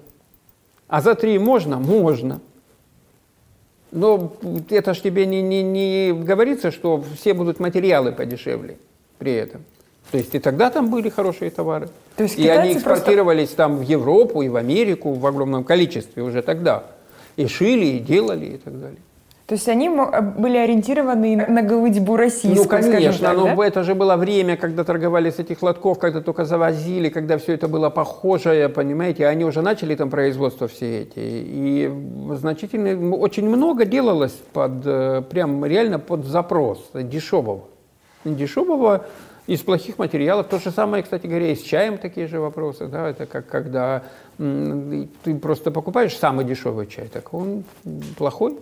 А 0.87 1.01
за 1.01 1.15
3 1.15 1.37
можно? 1.37 1.77
Можно. 1.77 2.39
Но 3.91 4.33
это 4.69 4.93
же 4.93 5.01
тебе 5.01 5.25
не, 5.25 5.41
не, 5.41 5.63
не 5.63 6.13
говорится, 6.13 6.71
что 6.71 7.03
все 7.15 7.33
будут 7.33 7.59
материалы 7.59 8.11
подешевле 8.11 8.77
при 9.17 9.33
этом. 9.33 9.63
То 10.11 10.17
есть 10.17 10.33
и 10.35 10.39
тогда 10.39 10.69
там 10.69 10.89
были 10.89 11.09
хорошие 11.09 11.51
товары. 11.51 11.89
То 12.15 12.23
есть 12.23 12.37
и 12.37 12.47
они 12.47 12.73
экспортировались 12.73 13.49
просто... 13.49 13.57
там 13.57 13.77
в 13.77 13.81
Европу 13.81 14.41
и 14.41 14.49
в 14.49 14.55
Америку 14.55 15.13
в 15.13 15.25
огромном 15.25 15.63
количестве 15.63 16.23
уже 16.23 16.41
тогда. 16.41 16.83
И 17.35 17.47
шили, 17.47 17.85
и 17.85 17.99
делали, 17.99 18.45
и 18.45 18.57
так 18.57 18.79
далее. 18.79 18.99
То 19.47 19.53
есть 19.55 19.69
они 19.69 19.87
были 19.87 20.57
ориентированы 20.57 21.45
на 21.47 21.61
голыдьбу 21.61 22.17
российскую, 22.17 22.63
Ну, 22.63 22.69
конечно, 22.69 23.27
так, 23.29 23.37
но 23.37 23.55
да? 23.55 23.65
это 23.65 23.83
же 23.83 23.95
было 23.95 24.17
время, 24.17 24.57
когда 24.57 24.83
торговали 24.83 25.29
с 25.29 25.39
этих 25.39 25.61
лотков, 25.61 25.99
когда 25.99 26.19
только 26.19 26.43
завозили, 26.43 27.07
когда 27.07 27.37
все 27.37 27.53
это 27.53 27.69
было 27.69 27.89
похожее, 27.89 28.67
понимаете, 28.67 29.25
они 29.25 29.45
уже 29.45 29.61
начали 29.61 29.95
там 29.95 30.09
производство 30.09 30.67
все 30.67 31.03
эти. 31.03 31.13
И 31.19 31.89
значительно, 32.35 33.15
очень 33.15 33.47
много 33.47 33.85
делалось 33.85 34.37
под, 34.51 34.85
э, 34.85 35.21
прям 35.29 35.63
реально 35.63 35.99
под 35.99 36.25
запрос 36.25 36.89
дешевого. 36.93 37.63
Дешевого 38.25 39.05
из 39.47 39.61
плохих 39.61 39.97
материалов. 39.97 40.47
То 40.47 40.59
же 40.59 40.71
самое, 40.71 41.03
кстати 41.03 41.25
говоря, 41.25 41.53
и 41.53 41.55
с 41.55 41.61
чаем 41.61 41.97
такие 41.97 42.27
же 42.27 42.41
вопросы. 42.41 42.87
Да? 42.87 43.07
Это 43.07 43.25
как 43.25 43.47
когда 43.47 44.03
ты 44.37 45.35
просто 45.41 45.71
покупаешь 45.71 46.17
самый 46.17 46.43
дешевый 46.43 46.85
чай, 46.85 47.07
так 47.07 47.33
он 47.33 47.63
плохой. 48.17 48.57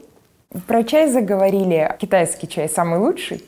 Про 0.67 0.83
чай 0.83 1.09
заговорили. 1.09 1.95
Китайский 1.99 2.47
чай 2.47 2.69
самый 2.69 2.99
лучший? 2.99 3.43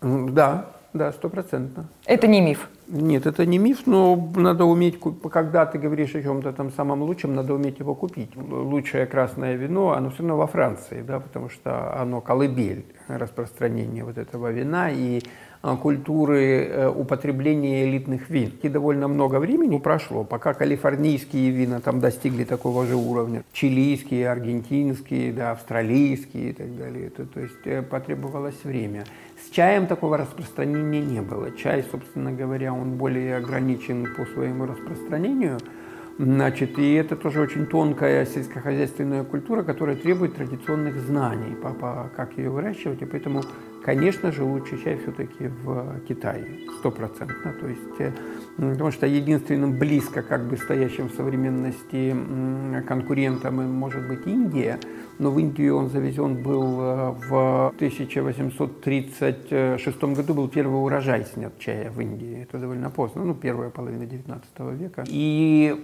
Да, 0.00 0.70
да, 0.92 1.12
стопроцентно. 1.12 1.88
Это 2.06 2.26
не 2.26 2.40
миф? 2.40 2.68
Нет, 2.86 3.26
это 3.26 3.46
не 3.46 3.58
миф, 3.58 3.86
но 3.86 4.14
надо 4.36 4.66
уметь, 4.66 5.00
когда 5.32 5.64
ты 5.64 5.78
говоришь 5.78 6.14
о 6.14 6.22
чем-то 6.22 6.52
там 6.52 6.70
самом 6.70 7.02
лучшем, 7.02 7.34
надо 7.34 7.54
уметь 7.54 7.78
его 7.78 7.94
купить. 7.94 8.36
Лучшее 8.36 9.06
красное 9.06 9.54
вино, 9.54 9.92
оно 9.92 10.10
все 10.10 10.18
равно 10.18 10.36
во 10.36 10.46
Франции, 10.46 11.00
да, 11.00 11.18
потому 11.18 11.48
что 11.48 11.98
оно 11.98 12.20
колыбель 12.20 12.84
распространения 13.08 14.04
вот 14.04 14.18
этого 14.18 14.52
вина, 14.52 14.90
и 14.90 15.22
культуры 15.64 16.66
э, 16.66 16.88
употребления 16.88 17.84
элитных 17.84 18.28
вин. 18.28 18.52
И 18.62 18.68
довольно 18.68 19.08
много 19.08 19.40
времени 19.40 19.78
прошло, 19.78 20.22
пока 20.22 20.52
калифорнийские 20.52 21.50
вина 21.50 21.80
там 21.80 22.00
достигли 22.00 22.44
такого 22.44 22.86
же 22.86 22.96
уровня. 22.96 23.44
Чилийские, 23.52 24.30
аргентинские, 24.30 25.32
да, 25.32 25.52
австралийские 25.52 26.50
и 26.50 26.52
так 26.52 26.76
далее. 26.76 27.06
Это, 27.06 27.24
то 27.24 27.40
есть 27.40 27.66
э, 27.66 27.82
потребовалось 27.82 28.62
время. 28.62 29.04
С 29.42 29.50
чаем 29.50 29.86
такого 29.86 30.18
распространения 30.18 31.00
не 31.00 31.22
было. 31.22 31.50
Чай, 31.52 31.84
собственно 31.90 32.30
говоря, 32.32 32.74
он 32.74 32.96
более 32.96 33.36
ограничен 33.36 34.06
по 34.16 34.26
своему 34.26 34.66
распространению. 34.66 35.58
Значит, 36.18 36.78
и 36.78 36.94
это 36.94 37.16
тоже 37.16 37.40
очень 37.40 37.66
тонкая 37.66 38.24
сельскохозяйственная 38.24 39.24
культура, 39.24 39.64
которая 39.64 39.96
требует 39.96 40.36
традиционных 40.36 40.96
знаний, 41.00 41.56
по, 41.56 41.70
по, 41.70 42.10
как 42.14 42.38
ее 42.38 42.50
выращивать, 42.50 43.02
и 43.02 43.04
поэтому 43.04 43.42
Конечно 43.84 44.32
же, 44.32 44.42
лучший 44.44 44.82
чай 44.82 44.96
все-таки 44.96 45.48
в 45.48 46.00
Китае, 46.08 46.46
стопроцентно. 46.78 47.52
То 47.60 47.68
есть, 47.68 47.82
э, 47.98 48.12
потому 48.56 48.90
что 48.90 49.06
единственным 49.06 49.78
близко 49.78 50.22
как 50.22 50.48
бы 50.48 50.56
стоящим 50.56 51.10
в 51.10 51.14
современности 51.14 52.16
конкурентом 52.88 53.56
может 53.70 54.08
быть 54.08 54.26
Индия, 54.26 54.78
но 55.18 55.30
в 55.30 55.38
Индию 55.38 55.76
он 55.76 55.90
завезен 55.90 56.42
был 56.42 56.80
э, 56.80 57.12
в 57.28 57.74
1836 57.76 60.04
году, 60.04 60.32
был 60.32 60.48
первый 60.48 60.82
урожай 60.82 61.26
снят 61.26 61.52
чая 61.58 61.90
в 61.90 62.00
Индии. 62.00 62.38
Это 62.42 62.58
довольно 62.58 62.88
поздно, 62.88 63.22
ну, 63.24 63.34
первая 63.34 63.68
половина 63.68 64.06
19 64.06 64.48
века. 64.80 65.04
И 65.08 65.76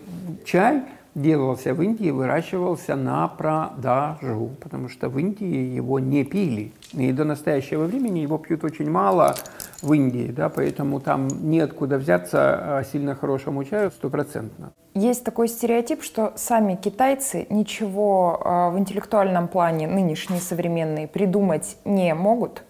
чай 0.47 0.85
делался 1.15 1.75
в 1.75 1.83
Индии, 1.83 2.11
выращивался 2.11 2.97
на 2.97 3.29
продажу, 3.29 4.51
потому 4.61 4.89
что 4.89 5.09
в 5.09 5.19
Индии 5.19 5.75
его 5.75 5.99
не 5.99 6.25
пили. 6.25 6.73
И 6.93 7.13
до 7.13 7.25
настоящего 7.25 7.85
времени 7.85 8.21
его 8.21 8.39
пьют 8.39 8.65
очень 8.65 8.91
мало, 8.91 9.35
в 9.83 9.93
Индии, 9.93 10.31
да, 10.31 10.49
поэтому 10.49 11.01
там 11.01 11.29
неоткуда 11.43 11.97
взяться 11.99 12.79
а, 12.79 12.85
сильно 12.85 13.15
хорошему 13.15 13.65
чаю 13.65 13.91
стопроцентно. 13.91 14.73
Есть 14.95 15.25
такой 15.25 15.49
стереотип, 15.49 16.03
что 16.03 16.33
сами 16.37 16.75
китайцы 16.75 17.47
ничего 17.49 18.41
э, 18.45 18.71
в 18.75 18.79
интеллектуальном 18.79 19.49
плане 19.49 19.87
нынешние 19.87 20.41
современные 20.41 21.07
придумать 21.07 21.77
не 21.85 22.13
могут, 22.15 22.65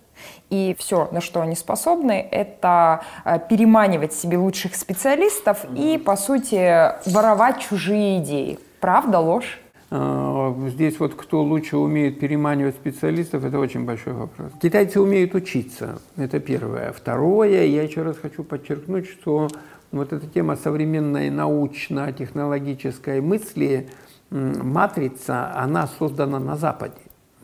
и 0.50 0.76
все, 0.78 1.08
на 1.12 1.20
что 1.20 1.40
они 1.40 1.54
способны, 1.54 2.26
это 2.30 3.02
э, 3.24 3.38
переманивать 3.48 4.12
себе 4.12 4.38
лучших 4.38 4.74
специалистов 4.74 5.64
и, 5.76 5.98
по 5.98 6.16
сути, 6.16 6.92
воровать 7.10 7.60
чужие 7.60 8.18
идеи. 8.18 8.58
Правда, 8.80 9.18
ложь? 9.20 9.60
А, 9.92 10.54
здесь 10.68 11.00
вот 11.00 11.14
кто 11.14 11.42
лучше 11.42 11.76
умеет 11.76 12.20
переманивать 12.20 12.76
специалистов, 12.76 13.44
это 13.44 13.58
очень 13.58 13.84
большой 13.84 14.12
вопрос. 14.12 14.52
Китайцы 14.62 15.00
умеют 15.00 15.34
учиться, 15.34 16.00
это 16.16 16.38
первое. 16.38 16.92
Второе, 16.92 17.64
я 17.64 17.82
еще 17.82 18.02
раз 18.02 18.16
хочу 18.16 18.44
подчеркнуть, 18.44 19.08
что 19.08 19.48
вот 19.90 20.12
эта 20.12 20.26
тема 20.28 20.54
современной 20.54 21.30
научно-технологической 21.30 23.20
мысли, 23.20 23.88
матрица, 24.30 25.52
она 25.56 25.88
создана 25.98 26.38
на 26.38 26.56
Западе, 26.56 27.00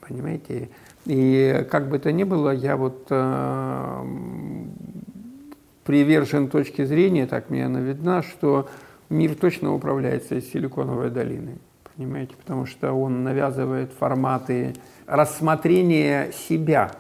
понимаете? 0.06 0.68
И 1.06 1.66
как 1.70 1.88
бы 1.88 1.98
то 1.98 2.12
ни 2.12 2.24
было, 2.24 2.50
я 2.50 2.76
вот 2.76 3.06
э, 3.10 4.04
привержен 5.84 6.48
точки 6.48 6.84
зрения, 6.84 7.26
так 7.26 7.48
мне 7.50 7.66
она 7.66 7.80
видна, 7.80 8.22
что 8.22 8.68
мир 9.08 9.34
точно 9.34 9.72
управляется 9.72 10.34
из 10.34 10.50
Силиконовой 10.50 11.10
долины 11.10 11.58
понимаете, 11.96 12.34
потому 12.36 12.66
что 12.66 12.92
он 12.92 13.24
навязывает 13.24 13.92
форматы 13.92 14.74
рассмотрения 15.06 16.30
себя. 16.32 16.92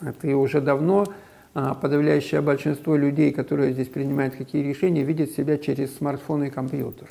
Это 0.00 0.26
и 0.26 0.32
уже 0.32 0.60
давно 0.60 1.06
а, 1.54 1.74
подавляющее 1.74 2.40
большинство 2.40 2.96
людей, 2.96 3.32
которые 3.32 3.72
здесь 3.72 3.88
принимают 3.88 4.36
какие 4.36 4.62
решения, 4.62 5.02
видят 5.02 5.30
себя 5.32 5.58
через 5.58 5.96
смартфон 5.96 6.44
и 6.44 6.50
компьютер. 6.50 7.08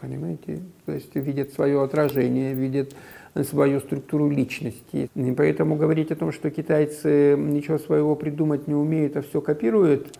Понимаете? 0.00 0.60
То 0.86 0.92
есть 0.92 1.14
видят 1.14 1.52
свое 1.52 1.82
отражение, 1.82 2.54
видят 2.54 2.94
свою 3.42 3.80
структуру 3.80 4.30
личности. 4.30 5.10
И 5.14 5.32
поэтому 5.32 5.76
говорить 5.76 6.10
о 6.10 6.16
том, 6.16 6.32
что 6.32 6.50
китайцы 6.50 7.36
ничего 7.36 7.78
своего 7.78 8.14
придумать 8.14 8.68
не 8.68 8.74
умеют, 8.74 9.16
а 9.16 9.22
все 9.22 9.40
копируют, 9.40 10.18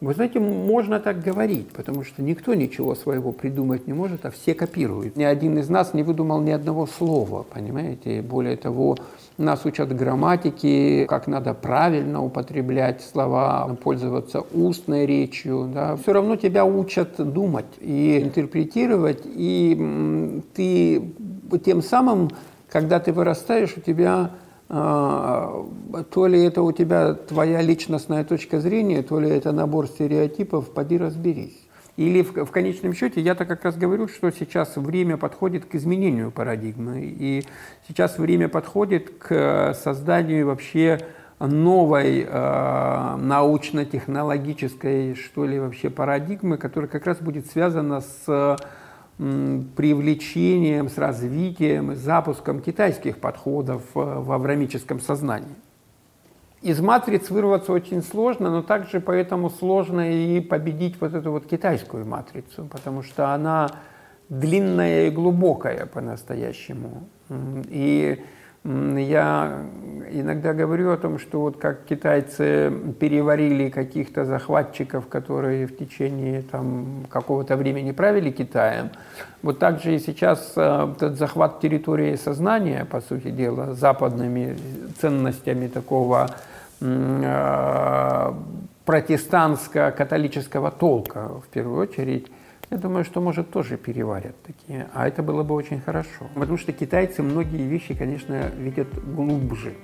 вы 0.00 0.14
знаете, 0.14 0.40
можно 0.40 0.98
так 0.98 1.22
говорить, 1.22 1.68
потому 1.72 2.04
что 2.04 2.22
никто 2.22 2.54
ничего 2.54 2.94
своего 2.94 3.32
придумать 3.32 3.86
не 3.86 3.92
может, 3.92 4.24
а 4.24 4.30
все 4.30 4.54
копируют. 4.54 5.16
Ни 5.16 5.24
один 5.24 5.58
из 5.58 5.68
нас 5.68 5.92
не 5.92 6.02
выдумал 6.02 6.40
ни 6.40 6.50
одного 6.50 6.86
слова, 6.86 7.42
понимаете? 7.42 8.22
Более 8.22 8.56
того, 8.56 8.96
нас 9.36 9.66
учат 9.66 9.94
грамматике, 9.94 11.04
как 11.06 11.26
надо 11.26 11.52
правильно 11.52 12.24
употреблять 12.24 13.02
слова, 13.02 13.76
пользоваться 13.82 14.42
устной 14.54 15.04
речью. 15.04 15.70
Да. 15.72 15.96
Все 15.96 16.14
равно 16.14 16.36
тебя 16.36 16.64
учат 16.64 17.16
думать 17.18 17.66
и 17.80 18.20
интерпретировать, 18.22 19.22
и 19.24 20.42
ты 20.54 21.02
тем 21.62 21.82
самым, 21.82 22.30
когда 22.70 23.00
ты 23.00 23.12
вырастаешь, 23.12 23.74
у 23.76 23.80
тебя 23.80 24.30
то 24.70 26.26
ли 26.28 26.44
это 26.44 26.62
у 26.62 26.70
тебя 26.70 27.14
твоя 27.14 27.60
личностная 27.60 28.22
точка 28.22 28.60
зрения, 28.60 29.02
то 29.02 29.18
ли 29.18 29.28
это 29.28 29.50
набор 29.50 29.88
стереотипов, 29.88 30.70
поди 30.70 30.96
разберись. 30.96 31.58
Или 31.96 32.22
в, 32.22 32.32
в 32.32 32.50
конечном 32.52 32.94
счете, 32.94 33.20
я-то 33.20 33.46
как 33.46 33.64
раз 33.64 33.76
говорю, 33.76 34.06
что 34.06 34.30
сейчас 34.30 34.76
время 34.76 35.16
подходит 35.16 35.64
к 35.64 35.74
изменению 35.74 36.30
парадигмы, 36.30 37.00
и 37.02 37.44
сейчас 37.88 38.16
время 38.16 38.48
подходит 38.48 39.10
к 39.18 39.74
созданию 39.74 40.46
вообще 40.46 41.00
новой 41.40 42.24
э, 42.28 43.16
научно-технологической, 43.16 45.16
что 45.16 45.46
ли, 45.46 45.58
вообще 45.58 45.90
парадигмы, 45.90 46.58
которая 46.58 46.88
как 46.88 47.06
раз 47.06 47.18
будет 47.18 47.50
связана 47.50 48.02
с 48.02 48.56
привлечением, 49.76 50.88
с 50.88 50.96
развитием, 50.96 51.94
с 51.94 51.98
запуском 51.98 52.60
китайских 52.60 53.18
подходов 53.18 53.82
э, 53.94 54.00
в 54.00 54.32
аврамическом 54.32 54.98
сознании. 54.98 55.56
Из 56.62 56.80
матриц 56.80 57.28
вырваться 57.28 57.72
очень 57.72 58.02
сложно, 58.02 58.50
но 58.50 58.62
также 58.62 59.00
поэтому 59.00 59.50
сложно 59.50 60.10
и 60.10 60.40
победить 60.40 61.00
вот 61.00 61.14
эту 61.14 61.32
вот 61.32 61.46
китайскую 61.46 62.06
матрицу, 62.06 62.64
потому 62.64 63.02
что 63.02 63.34
она 63.34 63.70
длинная 64.30 65.08
и 65.08 65.10
глубокая 65.10 65.84
по-настоящему. 65.84 67.08
И 67.68 68.22
я 68.64 69.64
иногда 70.12 70.52
говорю 70.52 70.90
о 70.92 70.96
том, 70.96 71.18
что 71.18 71.40
вот 71.40 71.56
как 71.56 71.84
китайцы 71.84 72.70
переварили 72.98 73.70
каких-то 73.70 74.24
захватчиков, 74.24 75.06
которые 75.08 75.66
в 75.66 75.76
течение 75.76 76.42
там, 76.42 77.06
какого-то 77.08 77.56
времени 77.56 77.92
правили 77.92 78.30
Китаем, 78.30 78.90
вот 79.42 79.58
так 79.58 79.80
же 79.80 79.94
и 79.94 79.98
сейчас 79.98 80.52
э, 80.56 80.92
этот 80.94 81.16
захват 81.18 81.60
территории 81.60 82.16
сознания, 82.16 82.84
по 82.84 83.00
сути 83.00 83.30
дела, 83.30 83.74
западными 83.74 84.56
ценностями 85.00 85.68
такого 85.68 86.28
э, 86.80 88.32
протестантско-католического 88.84 90.70
толка, 90.70 91.28
в 91.28 91.48
первую 91.48 91.80
очередь, 91.80 92.30
я 92.70 92.78
думаю, 92.78 93.04
что, 93.04 93.20
может, 93.20 93.50
тоже 93.50 93.76
переварят 93.76 94.36
такие. 94.42 94.88
А 94.94 95.08
это 95.08 95.22
было 95.22 95.42
бы 95.42 95.54
очень 95.54 95.80
хорошо. 95.80 96.26
Потому 96.34 96.56
что 96.56 96.72
китайцы 96.72 97.22
многие 97.22 97.66
вещи, 97.66 97.94
конечно, 97.94 98.48
видят 98.56 98.88
глубже, 99.14 99.74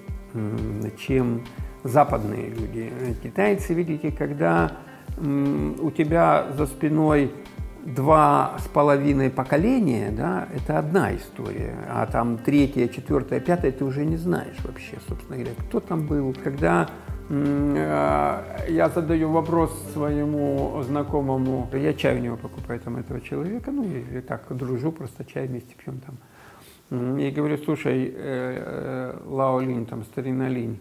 чем 0.98 1.44
западные 1.82 2.48
люди. 2.50 2.92
Китайцы, 3.22 3.74
видите, 3.74 4.12
когда 4.12 4.72
у 5.18 5.90
тебя 5.90 6.46
за 6.56 6.66
спиной 6.66 7.32
два 7.84 8.56
с 8.58 8.66
половиной 8.68 9.30
поколения, 9.30 10.10
да, 10.10 10.48
это 10.54 10.78
одна 10.78 11.14
история, 11.14 11.76
а 11.88 12.06
там 12.06 12.38
третья, 12.38 12.88
четвертая, 12.88 13.40
пятая 13.40 13.70
ты 13.70 13.84
уже 13.84 14.04
не 14.04 14.16
знаешь 14.16 14.56
вообще, 14.64 14.96
собственно 15.08 15.36
говоря, 15.36 15.54
кто 15.56 15.78
там 15.80 16.06
был, 16.06 16.34
когда 16.42 16.88
я 17.28 18.90
задаю 18.94 19.30
вопрос 19.30 19.72
своему 19.92 20.80
знакомому, 20.82 21.68
я 21.72 21.92
чай 21.92 22.16
у 22.18 22.20
него 22.20 22.36
покупаю 22.36 22.78
там 22.80 22.98
этого 22.98 23.20
человека, 23.20 23.72
ну 23.72 23.84
и 23.84 24.20
так 24.20 24.44
дружу, 24.50 24.92
просто 24.92 25.24
чай 25.24 25.48
вместе 25.48 25.74
пьем 25.74 26.00
там. 26.00 27.18
И 27.18 27.30
говорю, 27.32 27.58
слушай, 27.58 28.04
э, 28.06 28.12
э, 28.14 29.18
Лао 29.26 29.60
Линь, 29.60 29.86
там 29.86 30.04
старина 30.04 30.48
Линь, 30.48 30.78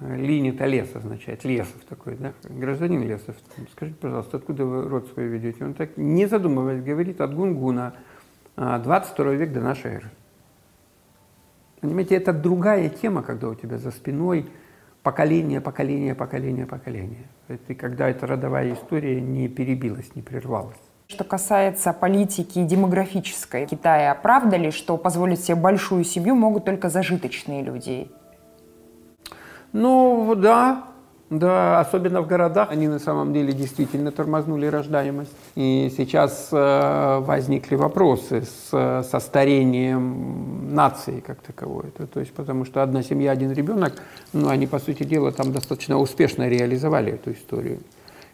Линь 0.00 0.48
это 0.48 0.66
лес 0.66 0.94
означает, 0.94 1.44
Лесов 1.44 1.82
такой, 1.88 2.16
да, 2.16 2.32
гражданин 2.42 3.02
Лесов, 3.02 3.36
скажите, 3.72 3.98
пожалуйста, 3.98 4.36
откуда 4.36 4.66
вы 4.66 4.88
род 4.88 5.08
свой 5.08 5.28
ведете? 5.28 5.64
Он 5.64 5.72
так, 5.72 5.96
не 5.96 6.26
задумываясь, 6.26 6.82
говорит, 6.82 7.20
от 7.22 7.34
Гунгуна, 7.34 7.94
22 8.56 9.32
век 9.32 9.52
до 9.52 9.60
нашей 9.60 9.92
эры. 9.92 10.10
Понимаете, 11.80 12.16
это 12.16 12.32
другая 12.34 12.90
тема, 12.90 13.22
когда 13.22 13.48
у 13.48 13.54
тебя 13.54 13.78
за 13.78 13.90
спиной 13.90 14.50
поколение, 15.02 15.60
поколение, 15.60 16.14
поколение, 16.14 16.66
поколение. 16.66 17.28
Это 17.48 17.74
когда 17.74 18.08
эта 18.08 18.26
родовая 18.26 18.74
история 18.74 19.20
не 19.20 19.48
перебилась, 19.48 20.14
не 20.14 20.22
прервалась. 20.22 20.76
Что 21.08 21.24
касается 21.24 21.92
политики 21.92 22.62
демографической 22.62 23.66
Китая, 23.66 24.14
правда 24.14 24.56
ли, 24.56 24.70
что 24.70 24.96
позволить 24.96 25.42
себе 25.42 25.56
большую 25.56 26.04
семью 26.04 26.36
могут 26.36 26.64
только 26.64 26.88
зажиточные 26.88 27.62
люди? 27.62 28.10
Ну, 29.72 30.34
да, 30.36 30.84
да, 31.30 31.78
особенно 31.78 32.22
в 32.22 32.26
городах 32.26 32.72
они 32.72 32.88
на 32.88 32.98
самом 32.98 33.32
деле 33.32 33.52
действительно 33.52 34.10
тормознули 34.10 34.66
рождаемость. 34.66 35.30
И 35.54 35.92
сейчас 35.96 36.48
э, 36.50 37.18
возникли 37.20 37.76
вопросы 37.76 38.42
с, 38.42 39.04
со 39.08 39.20
старением 39.20 40.74
нации 40.74 41.20
как 41.20 41.40
таковой. 41.40 41.84
Это, 41.94 42.08
то 42.08 42.18
есть, 42.18 42.32
потому 42.32 42.64
что 42.64 42.82
одна 42.82 43.04
семья, 43.04 43.30
один 43.30 43.52
ребенок, 43.52 43.92
ну, 44.32 44.48
они, 44.48 44.66
по 44.66 44.80
сути 44.80 45.04
дела, 45.04 45.30
там 45.30 45.52
достаточно 45.52 45.98
успешно 45.98 46.48
реализовали 46.48 47.12
эту 47.12 47.30
историю. 47.30 47.78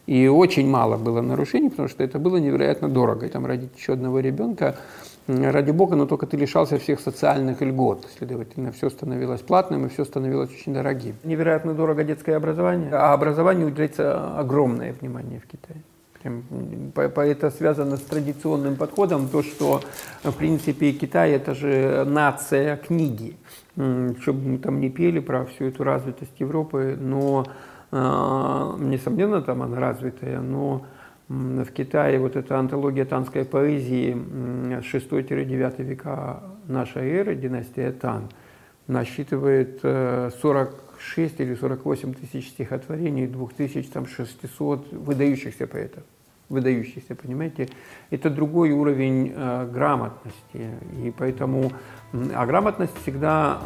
И 0.07 0.29
очень 0.29 0.67
мало 0.67 0.97
было 0.97 1.21
нарушений, 1.21 1.69
потому 1.69 1.89
что 1.89 2.03
это 2.03 2.19
было 2.19 2.39
невероятно 2.39 2.89
дорого. 2.89 3.27
И 3.27 3.29
там 3.29 3.45
родить 3.45 3.77
еще 3.77 3.93
одного 3.93 4.21
ребенка 4.21 4.77
ради 5.29 5.71
бога, 5.73 5.97
но 5.97 6.07
только 6.07 6.27
ты 6.27 6.37
лишался 6.37 6.79
всех 6.79 7.01
социальных 7.01 7.61
льгот. 7.61 8.07
Следовательно, 8.19 8.73
все 8.73 8.91
становилось 8.91 9.41
платным 9.41 9.87
и 9.87 9.89
все 9.89 10.05
становилось 10.05 10.51
очень 10.51 10.75
дорогим. 10.75 11.15
Невероятно 11.25 11.75
дорого 11.75 12.05
детское 12.05 12.37
образование, 12.37 12.91
а 12.93 13.12
образованию 13.12 13.67
уделяется 13.67 14.39
огромное 14.39 14.93
внимание 14.93 15.41
в 15.41 15.47
Китае. 15.47 15.83
Это 16.95 17.51
связано 17.51 17.97
с 17.97 18.01
традиционным 18.01 18.77
подходом, 18.77 19.29
то, 19.29 19.43
что, 19.43 19.81
в 20.25 20.33
принципе, 20.33 20.93
Китай– 20.93 21.31
это 21.33 21.55
же 21.55 22.05
нация 22.05 22.77
книги. 22.77 23.37
Что 23.75 24.33
бы 24.33 24.41
мы 24.49 24.59
там 24.59 24.81
не 24.81 24.91
пели 24.91 25.21
про 25.21 25.45
всю 25.45 25.67
эту 25.67 25.85
развитость 25.85 26.33
Европы, 26.39 26.97
но, 26.99 27.45
а, 27.93 28.75
несомненно, 28.79 29.43
там 29.43 29.62
она 29.62 29.79
развитая, 29.79 30.41
но 30.41 30.87
в 31.29 31.67
Китае 31.73 32.19
вот 32.19 32.37
эта 32.37 32.59
антология 32.59 33.05
танской 33.05 33.45
поэзии 33.45 34.12
с 34.81 34.95
6-9 34.95 35.83
века 35.83 36.43
нашей 36.69 37.11
эры, 37.11 37.35
династия 37.35 37.93
Тан, 37.93 38.31
насчитывает 38.87 39.81
40 39.83 40.35
э, 40.43 40.87
46 40.99 41.41
или 41.41 41.55
48 41.55 42.15
тысяч 42.15 42.49
стихотворений, 42.49 43.27
2600 43.27 44.93
выдающихся 44.93 45.67
поэтов. 45.67 46.03
Выдающихся, 46.49 47.17
понимаете? 47.17 47.69
Это 48.11 48.31
другой 48.31 48.71
уровень 48.71 49.33
э, 49.35 49.69
грамотности. 49.73 50.71
И 51.05 51.12
поэтому, 51.17 51.73
а 52.12 52.47
грамотность 52.47 52.97
всегда 53.03 53.61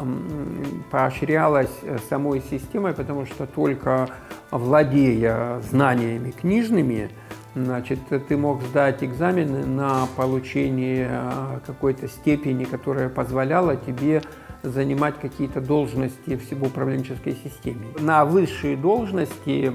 поощрялась 0.89 1.69
э, 1.83 1.99
самой 2.09 2.41
системой, 2.41 2.93
потому 2.93 3.25
что 3.27 3.45
только 3.45 4.09
владея 4.49 5.59
знаниями 5.59 6.31
книжными, 6.31 7.11
Значит, 7.53 7.99
ты 8.27 8.37
мог 8.37 8.61
сдать 8.63 9.03
экзамены 9.03 9.65
на 9.65 10.07
получение 10.15 11.07
э, 11.09 11.59
какой-то 11.65 12.07
степени, 12.07 12.63
которая 12.63 13.09
позволяла 13.09 13.75
тебе 13.75 14.21
занимать 14.63 15.15
какие-то 15.19 15.59
должности 15.59 16.37
в 16.37 16.63
управленческой 16.63 17.35
системе. 17.43 17.87
На 17.99 18.25
высшие 18.25 18.77
должности, 18.77 19.71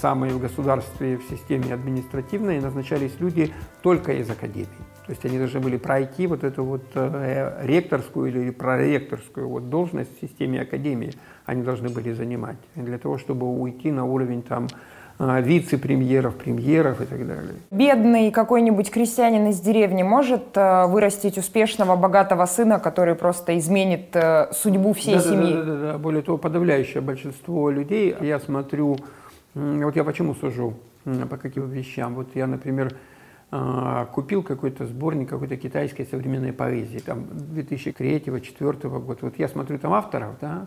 самые 0.00 0.32
в 0.32 0.40
государстве, 0.40 1.16
в 1.16 1.22
системе 1.30 1.72
административной, 1.72 2.60
назначались 2.60 3.12
люди 3.20 3.52
только 3.82 4.12
из 4.12 4.28
академии. 4.28 4.66
То 5.06 5.12
есть 5.12 5.24
они 5.24 5.38
должны 5.38 5.60
были 5.60 5.76
пройти 5.76 6.26
вот 6.26 6.42
эту 6.44 6.64
вот 6.64 6.84
э, 6.94 7.60
ректорскую 7.62 8.28
или 8.28 8.50
проректорскую 8.50 9.48
вот 9.48 9.70
должность 9.70 10.10
в 10.18 10.20
системе 10.20 10.62
академии. 10.62 11.12
Они 11.46 11.62
должны 11.62 11.88
были 11.88 12.12
занимать 12.12 12.58
для 12.74 12.98
того, 12.98 13.16
чтобы 13.16 13.46
уйти 13.46 13.92
на 13.92 14.04
уровень 14.04 14.42
там 14.42 14.66
а, 14.66 14.95
вице-премьеров, 15.18 16.34
премьеров 16.36 17.00
и 17.00 17.06
так 17.06 17.26
далее. 17.26 17.54
Бедный 17.70 18.30
какой-нибудь 18.30 18.90
крестьянин 18.90 19.48
из 19.48 19.60
деревни 19.60 20.02
может 20.02 20.56
э, 20.56 20.86
вырастить 20.86 21.38
успешного, 21.38 21.96
богатого 21.96 22.44
сына, 22.46 22.78
который 22.78 23.14
просто 23.14 23.58
изменит 23.58 24.14
э, 24.14 24.48
судьбу 24.52 24.92
всей 24.92 25.14
да, 25.14 25.20
семьи? 25.20 25.54
Да, 25.54 25.62
да, 25.62 25.76
да, 25.76 25.92
да. 25.92 25.98
Более 25.98 26.22
того, 26.22 26.36
подавляющее 26.36 27.00
большинство 27.00 27.70
людей, 27.70 28.14
я 28.20 28.38
смотрю, 28.40 28.98
вот 29.54 29.96
я 29.96 30.04
почему 30.04 30.34
сужу, 30.34 30.74
по 31.04 31.36
каким 31.36 31.68
вещам. 31.70 32.14
Вот 32.14 32.28
я, 32.34 32.46
например, 32.46 32.92
а, 33.50 34.06
купил 34.06 34.42
какой-то 34.42 34.86
сборник 34.86 35.28
какой-то 35.28 35.56
китайской 35.56 36.04
современной 36.04 36.52
поэзии, 36.52 36.98
там 36.98 37.20
2003-2004 37.54 38.88
года. 39.00 39.18
Вот 39.22 39.38
я 39.38 39.48
смотрю 39.48 39.78
там 39.78 39.92
авторов, 39.92 40.36
да, 40.40 40.66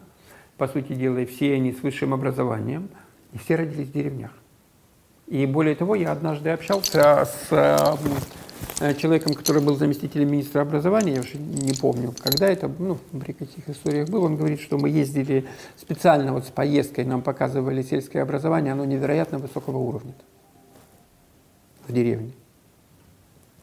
по 0.58 0.68
сути 0.68 0.94
дела, 0.94 1.18
и 1.18 1.26
все 1.26 1.56
они 1.56 1.74
с 1.74 1.84
высшим 1.84 2.14
образованием, 2.14 2.90
и 3.34 3.38
все 3.38 3.56
родились 3.56 3.90
в 3.90 3.92
деревнях. 3.92 4.32
И 5.30 5.46
более 5.46 5.76
того, 5.76 5.94
я 5.94 6.12
однажды 6.12 6.50
общался 6.50 7.24
с 7.26 7.48
э, 8.80 8.96
человеком, 8.96 9.36
который 9.36 9.62
был 9.62 9.76
заместителем 9.76 10.32
министра 10.32 10.62
образования, 10.62 11.14
я 11.14 11.20
уже 11.20 11.38
не 11.38 11.74
помню, 11.74 12.16
когда 12.20 12.48
это, 12.48 12.68
ну, 12.80 12.98
при 13.12 13.34
каких 13.34 13.70
историях 13.70 14.10
был, 14.10 14.24
он 14.24 14.38
говорит, 14.38 14.60
что 14.60 14.80
мы 14.80 14.90
ездили 14.90 15.46
специально 15.78 16.34
вот 16.34 16.46
с 16.46 16.50
поездкой, 16.50 17.06
нам 17.06 17.22
показывали 17.22 17.84
сельское 17.84 18.22
образование, 18.22 18.74
оно 18.74 18.86
невероятно 18.86 19.38
высокого 19.38 19.78
уровня 19.78 20.16
в 21.88 21.94
деревне. 21.94 22.32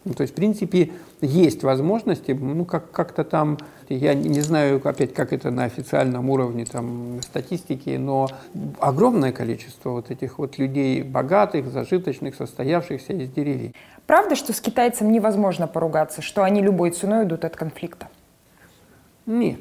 Ну, 0.06 0.14
то 0.14 0.20
есть, 0.22 0.34
в 0.34 0.36
принципе, 0.36 0.92
есть 1.20 1.64
возможности, 1.64 2.30
ну, 2.30 2.64
как- 2.64 2.92
как-то 2.92 3.24
там, 3.24 3.58
я 3.88 4.14
не 4.14 4.40
знаю, 4.40 4.80
опять, 4.84 5.12
как 5.12 5.32
это 5.32 5.50
на 5.50 5.64
официальном 5.64 6.30
уровне 6.30 6.64
там, 6.64 7.20
статистики, 7.22 7.96
но 7.96 8.28
огромное 8.78 9.32
количество 9.32 9.90
вот 9.90 10.12
этих 10.12 10.38
вот 10.38 10.58
людей 10.58 11.02
богатых, 11.02 11.72
зажиточных, 11.72 12.36
состоявшихся 12.36 13.14
из 13.14 13.30
деревень. 13.30 13.74
Правда, 14.06 14.36
что 14.36 14.52
с 14.52 14.60
китайцем 14.60 15.10
невозможно 15.10 15.66
поругаться, 15.66 16.22
что 16.22 16.44
они 16.44 16.62
любой 16.62 16.92
ценой 16.92 17.24
идут 17.24 17.44
от 17.44 17.56
конфликта? 17.56 18.06
Нет. 19.26 19.58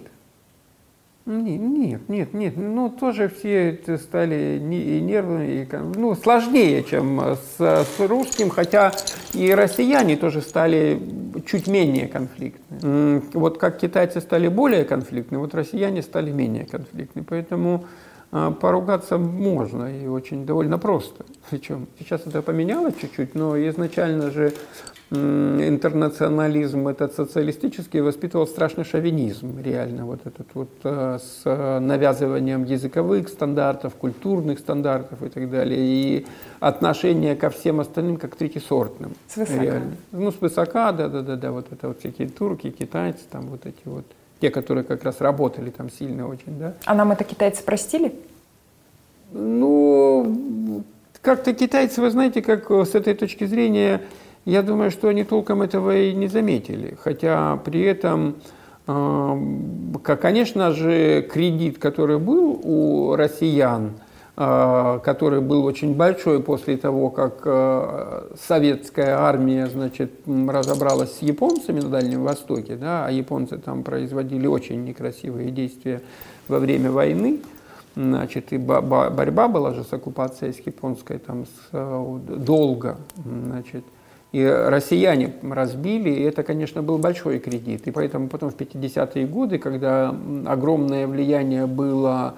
Нет, 1.26 2.08
нет, 2.08 2.34
нет, 2.34 2.56
Ну, 2.56 2.90
тоже 2.90 3.30
все 3.30 3.80
стали 3.98 4.60
и 4.60 5.02
нервными, 5.02 5.64
и, 5.64 5.68
ну, 5.96 6.14
сложнее, 6.14 6.84
чем 6.84 7.20
с, 7.20 7.58
с 7.58 8.00
русским, 8.00 8.52
хотя 8.52 8.92
и 9.34 9.52
россияне 9.52 10.18
тоже 10.18 10.42
стали 10.42 11.02
чуть 11.48 11.66
менее 11.68 12.08
конфликтны. 12.08 13.24
Вот 13.34 13.58
как 13.58 13.80
китайцы 13.80 14.22
стали 14.22 14.48
более 14.50 14.86
конфликтны, 14.86 15.40
вот 15.40 15.56
россияне 15.56 16.04
стали 16.04 16.32
менее 16.32 16.66
конфликтны. 16.66 17.24
Поэтому 17.24 17.86
а, 18.32 18.52
поругаться 18.52 19.18
можно 19.18 19.86
и 19.86 20.08
очень 20.08 20.46
довольно 20.46 20.78
просто. 20.78 21.26
Причем 21.50 21.88
сейчас 21.98 22.22
это 22.28 22.42
поменялось 22.42 22.96
чуть-чуть, 23.02 23.34
но 23.34 23.58
изначально 23.70 24.30
же 24.30 24.54
интернационализм 25.12 26.88
этот 26.88 27.14
социалистический 27.14 28.02
воспитывал 28.02 28.48
страшный 28.48 28.84
шовинизм, 28.84 29.60
реально, 29.62 30.06
вот 30.06 30.22
этот 30.26 30.48
вот 30.54 30.70
э, 30.84 31.20
с 31.22 31.46
навязыванием 31.80 32.64
языковых 32.64 33.30
стандартов, 33.30 33.94
культурных 33.96 34.60
стандартов 34.60 35.22
и 35.22 35.30
так 35.30 35.50
далее, 35.50 35.80
и 35.80 36.26
отношение 36.60 37.36
ко 37.36 37.52
всем 37.52 37.80
остальным 37.80 38.18
как 38.18 38.36
третьесортным. 38.36 39.14
С 39.28 39.38
высока. 39.38 39.62
Реально. 39.62 39.96
Ну, 40.12 40.34
высока, 40.42 40.92
да-да-да, 40.92 41.52
вот 41.52 41.68
это 41.72 41.88
вот 41.90 42.00
всякие 42.00 42.28
турки, 42.28 42.72
китайцы, 42.72 43.22
там 43.30 43.46
вот 43.48 43.66
эти 43.66 43.82
вот, 43.86 44.06
те, 44.42 44.50
которые 44.50 44.84
как 44.84 45.04
раз 45.04 45.22
работали 45.22 45.70
там 45.70 45.92
сильно 45.92 46.28
очень, 46.28 46.58
да. 46.58 46.74
А 46.86 46.96
нам 46.96 47.12
это 47.12 47.24
китайцы 47.24 47.64
простили? 47.64 48.12
Ну, 49.32 50.84
как-то 51.22 51.54
китайцы, 51.54 52.02
вы 52.02 52.10
знаете, 52.10 52.42
как 52.42 52.72
с 52.72 52.96
этой 52.96 53.14
точки 53.14 53.46
зрения 53.46 54.02
я 54.46 54.62
думаю, 54.62 54.92
что 54.92 55.08
они 55.08 55.24
толком 55.24 55.64
этого 55.64 55.96
и 55.96 56.14
не 56.14 56.28
заметили. 56.28 56.98
Хотя 57.02 57.58
при 57.58 57.82
этом, 57.82 58.36
э, 58.88 59.38
конечно 60.04 60.72
же, 60.72 61.24
кредит, 61.24 61.80
который 61.80 62.20
был 62.20 62.62
у 62.64 63.16
россиян, 63.16 63.94
э, 64.38 65.00
который 65.04 65.42
был 65.42 65.66
очень 65.66 65.96
большой 65.96 66.44
после 66.44 66.78
того, 66.78 67.10
как 67.10 67.42
э, 67.44 68.30
советская 68.48 69.18
армия 69.18 69.66
значит, 69.66 70.12
разобралась 70.28 71.18
с 71.18 71.22
японцами 71.24 71.80
на 71.80 71.90
Дальнем 71.90 72.24
Востоке, 72.24 72.76
да, 72.76 73.08
а 73.08 73.12
японцы 73.12 73.58
там 73.58 73.82
производили 73.82 74.46
очень 74.46 74.86
некрасивые 74.86 75.50
действия 75.50 76.02
во 76.48 76.60
время 76.60 76.92
войны, 76.92 77.40
значит, 77.96 78.54
и 78.54 78.60
борьба 78.60 79.48
была 79.48 79.74
же 79.74 79.84
с 79.84 79.92
оккупацией 79.92 80.54
с 80.54 80.60
японской 80.60 81.18
там 81.18 81.46
с, 81.46 81.72
долго, 81.72 82.98
значит, 83.26 83.84
и 84.36 84.46
россияне 84.46 85.32
разбили, 85.50 86.10
и 86.10 86.24
это, 86.24 86.44
конечно, 86.44 86.84
был 86.84 86.98
большой 86.98 87.40
кредит. 87.40 87.88
И 87.88 87.92
поэтому 87.92 88.28
потом 88.28 88.50
в 88.50 88.58
50-е 88.58 89.26
годы, 89.28 89.60
когда 89.60 90.14
огромное 90.46 91.08
влияние 91.08 91.68
было 91.68 92.34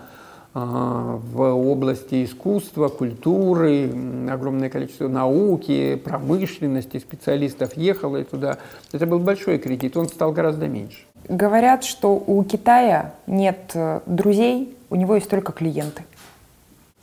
а, 0.53 1.19
в 1.33 1.41
области 1.41 2.23
искусства, 2.23 2.89
культуры, 2.89 3.89
огромное 4.29 4.69
количество 4.69 5.07
науки, 5.07 5.95
промышленности, 5.95 6.99
специалистов 6.99 7.75
ехало 7.75 8.17
и 8.17 8.23
туда. 8.23 8.59
Это 8.91 9.07
был 9.07 9.17
большой 9.17 9.57
кредит, 9.57 9.97
он 9.97 10.07
стал 10.07 10.31
гораздо 10.33 10.67
меньше. 10.67 10.99
Говорят, 11.27 11.83
что 11.83 12.13
у 12.13 12.43
Китая 12.43 13.15
нет 13.25 13.71
э, 13.73 14.01
друзей, 14.05 14.75
у 14.91 14.95
него 14.95 15.15
есть 15.15 15.31
только 15.31 15.51
клиенты. 15.51 16.03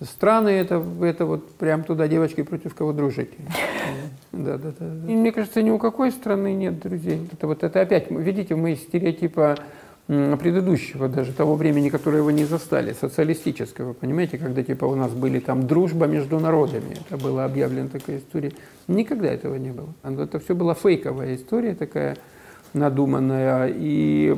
Страны 0.00 0.50
это, 0.50 0.84
это 1.02 1.26
вот 1.26 1.50
прям 1.56 1.82
туда 1.82 2.06
девочки 2.06 2.42
против 2.42 2.76
кого 2.76 2.92
дружить. 2.92 3.30
Да, 4.36 4.58
да, 4.58 4.72
да. 4.78 5.12
И 5.12 5.14
мне 5.14 5.32
кажется, 5.32 5.62
ни 5.62 5.70
у 5.70 5.78
какой 5.78 6.10
страны 6.10 6.54
нет 6.54 6.80
друзей. 6.80 7.28
Это 7.32 7.46
вот 7.46 7.62
это 7.62 7.80
опять, 7.80 8.10
видите, 8.10 8.54
мы 8.54 8.72
из 8.72 8.80
стереотипа 8.80 9.56
предыдущего, 10.06 11.08
даже 11.08 11.32
того 11.32 11.54
времени, 11.54 11.88
которое 11.88 12.22
вы 12.22 12.34
не 12.34 12.44
застали, 12.44 12.92
социалистического, 12.92 13.94
понимаете, 13.94 14.36
когда 14.36 14.62
типа 14.62 14.84
у 14.84 14.94
нас 14.94 15.12
были 15.12 15.38
там 15.38 15.66
дружба 15.66 16.06
между 16.06 16.38
народами, 16.38 16.98
это 17.08 17.16
была 17.16 17.46
объявлена 17.46 17.88
такая 17.88 18.18
история. 18.18 18.52
Никогда 18.86 19.28
этого 19.32 19.54
не 19.56 19.70
было. 19.70 19.94
Это 20.02 20.38
все 20.40 20.54
была 20.54 20.74
фейковая 20.74 21.36
история 21.36 21.74
такая, 21.74 22.18
надуманная. 22.74 23.72
И, 23.74 24.36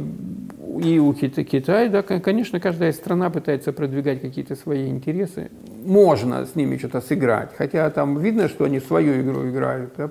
и 0.83 0.99
у 0.99 1.13
Китая, 1.15 1.89
да, 1.89 2.03
конечно, 2.03 2.61
каждая 2.61 2.93
страна 2.93 3.31
пытается 3.31 3.73
продвигать 3.73 4.21
какие-то 4.21 4.55
свои 4.55 4.89
интересы. 4.89 5.51
Можно 5.85 6.47
с 6.47 6.55
ними 6.55 6.77
что-то 6.77 7.01
сыграть, 7.01 7.51
хотя 7.57 7.89
там 7.91 8.19
видно, 8.19 8.49
что 8.49 8.65
они 8.65 8.81
свою 8.81 9.21
игру 9.23 9.49
играют, 9.49 9.93
да, 9.97 10.11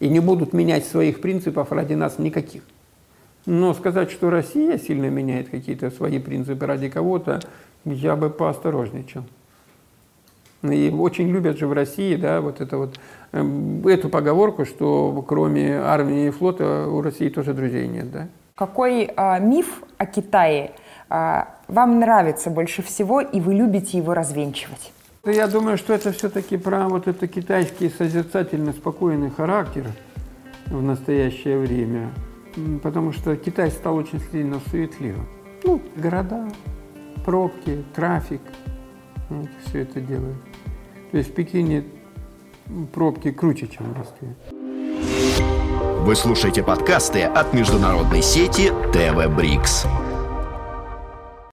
и 0.00 0.08
не 0.08 0.20
будут 0.20 0.52
менять 0.52 0.84
своих 0.84 1.20
принципов 1.20 1.72
ради 1.72 1.94
нас 1.94 2.18
никаких. 2.18 2.62
Но 3.46 3.72
сказать, 3.74 4.10
что 4.10 4.30
Россия 4.30 4.78
сильно 4.78 5.06
меняет 5.06 5.48
какие-то 5.48 5.90
свои 5.90 6.18
принципы 6.18 6.66
ради 6.66 6.88
кого-то, 6.88 7.40
я 7.84 8.16
бы 8.16 8.30
поосторожничал. 8.30 9.24
И 10.62 10.90
очень 10.90 11.28
любят 11.28 11.58
же 11.58 11.66
в 11.66 11.72
России, 11.72 12.16
да, 12.16 12.40
вот 12.40 12.60
это 12.60 12.76
вот, 12.76 13.00
эм, 13.32 13.86
эту 13.86 14.10
поговорку, 14.10 14.66
что 14.66 15.24
кроме 15.26 15.78
армии 15.78 16.26
и 16.26 16.30
флота 16.30 16.86
у 16.86 17.00
России 17.00 17.30
тоже 17.30 17.54
друзей 17.54 17.88
нет, 17.88 18.10
да. 18.12 18.28
Какой 18.54 19.10
а, 19.16 19.38
миф 19.38 19.82
о 19.96 20.04
Китае 20.04 20.72
а, 21.08 21.48
вам 21.66 21.98
нравится 21.98 22.50
больше 22.50 22.82
всего, 22.82 23.22
и 23.22 23.40
вы 23.40 23.54
любите 23.54 23.96
его 23.96 24.12
развенчивать? 24.12 24.92
Я 25.24 25.46
думаю, 25.46 25.78
что 25.78 25.94
это 25.94 26.12
все-таки 26.12 26.58
про 26.58 26.88
вот 26.88 27.08
это 27.08 27.26
китайский 27.26 27.88
созерцательно 27.88 28.72
спокойный 28.72 29.30
характер 29.30 29.86
в 30.66 30.82
настоящее 30.82 31.58
время, 31.58 32.10
потому 32.82 33.12
что 33.12 33.34
Китай 33.36 33.70
стал 33.70 33.96
очень 33.96 34.20
сильно 34.30 34.60
суетливым. 34.70 35.26
Ну, 35.64 35.80
города, 35.96 36.48
пробки, 37.24 37.84
трафик. 37.94 38.40
Все 39.64 39.82
это 39.82 40.00
делают. 40.00 40.49
То 41.10 41.18
есть 41.18 41.30
в 41.30 41.32
Пекине 41.34 41.84
пробки 42.92 43.32
круче, 43.32 43.66
чем 43.66 43.92
в 43.92 43.98
Москве. 43.98 44.34
Вы 46.04 46.16
слушаете 46.16 46.62
подкасты 46.62 47.24
от 47.24 47.52
международной 47.52 48.22
сети 48.22 48.72
ТВ 48.92 49.28
Брикс. 49.36 49.86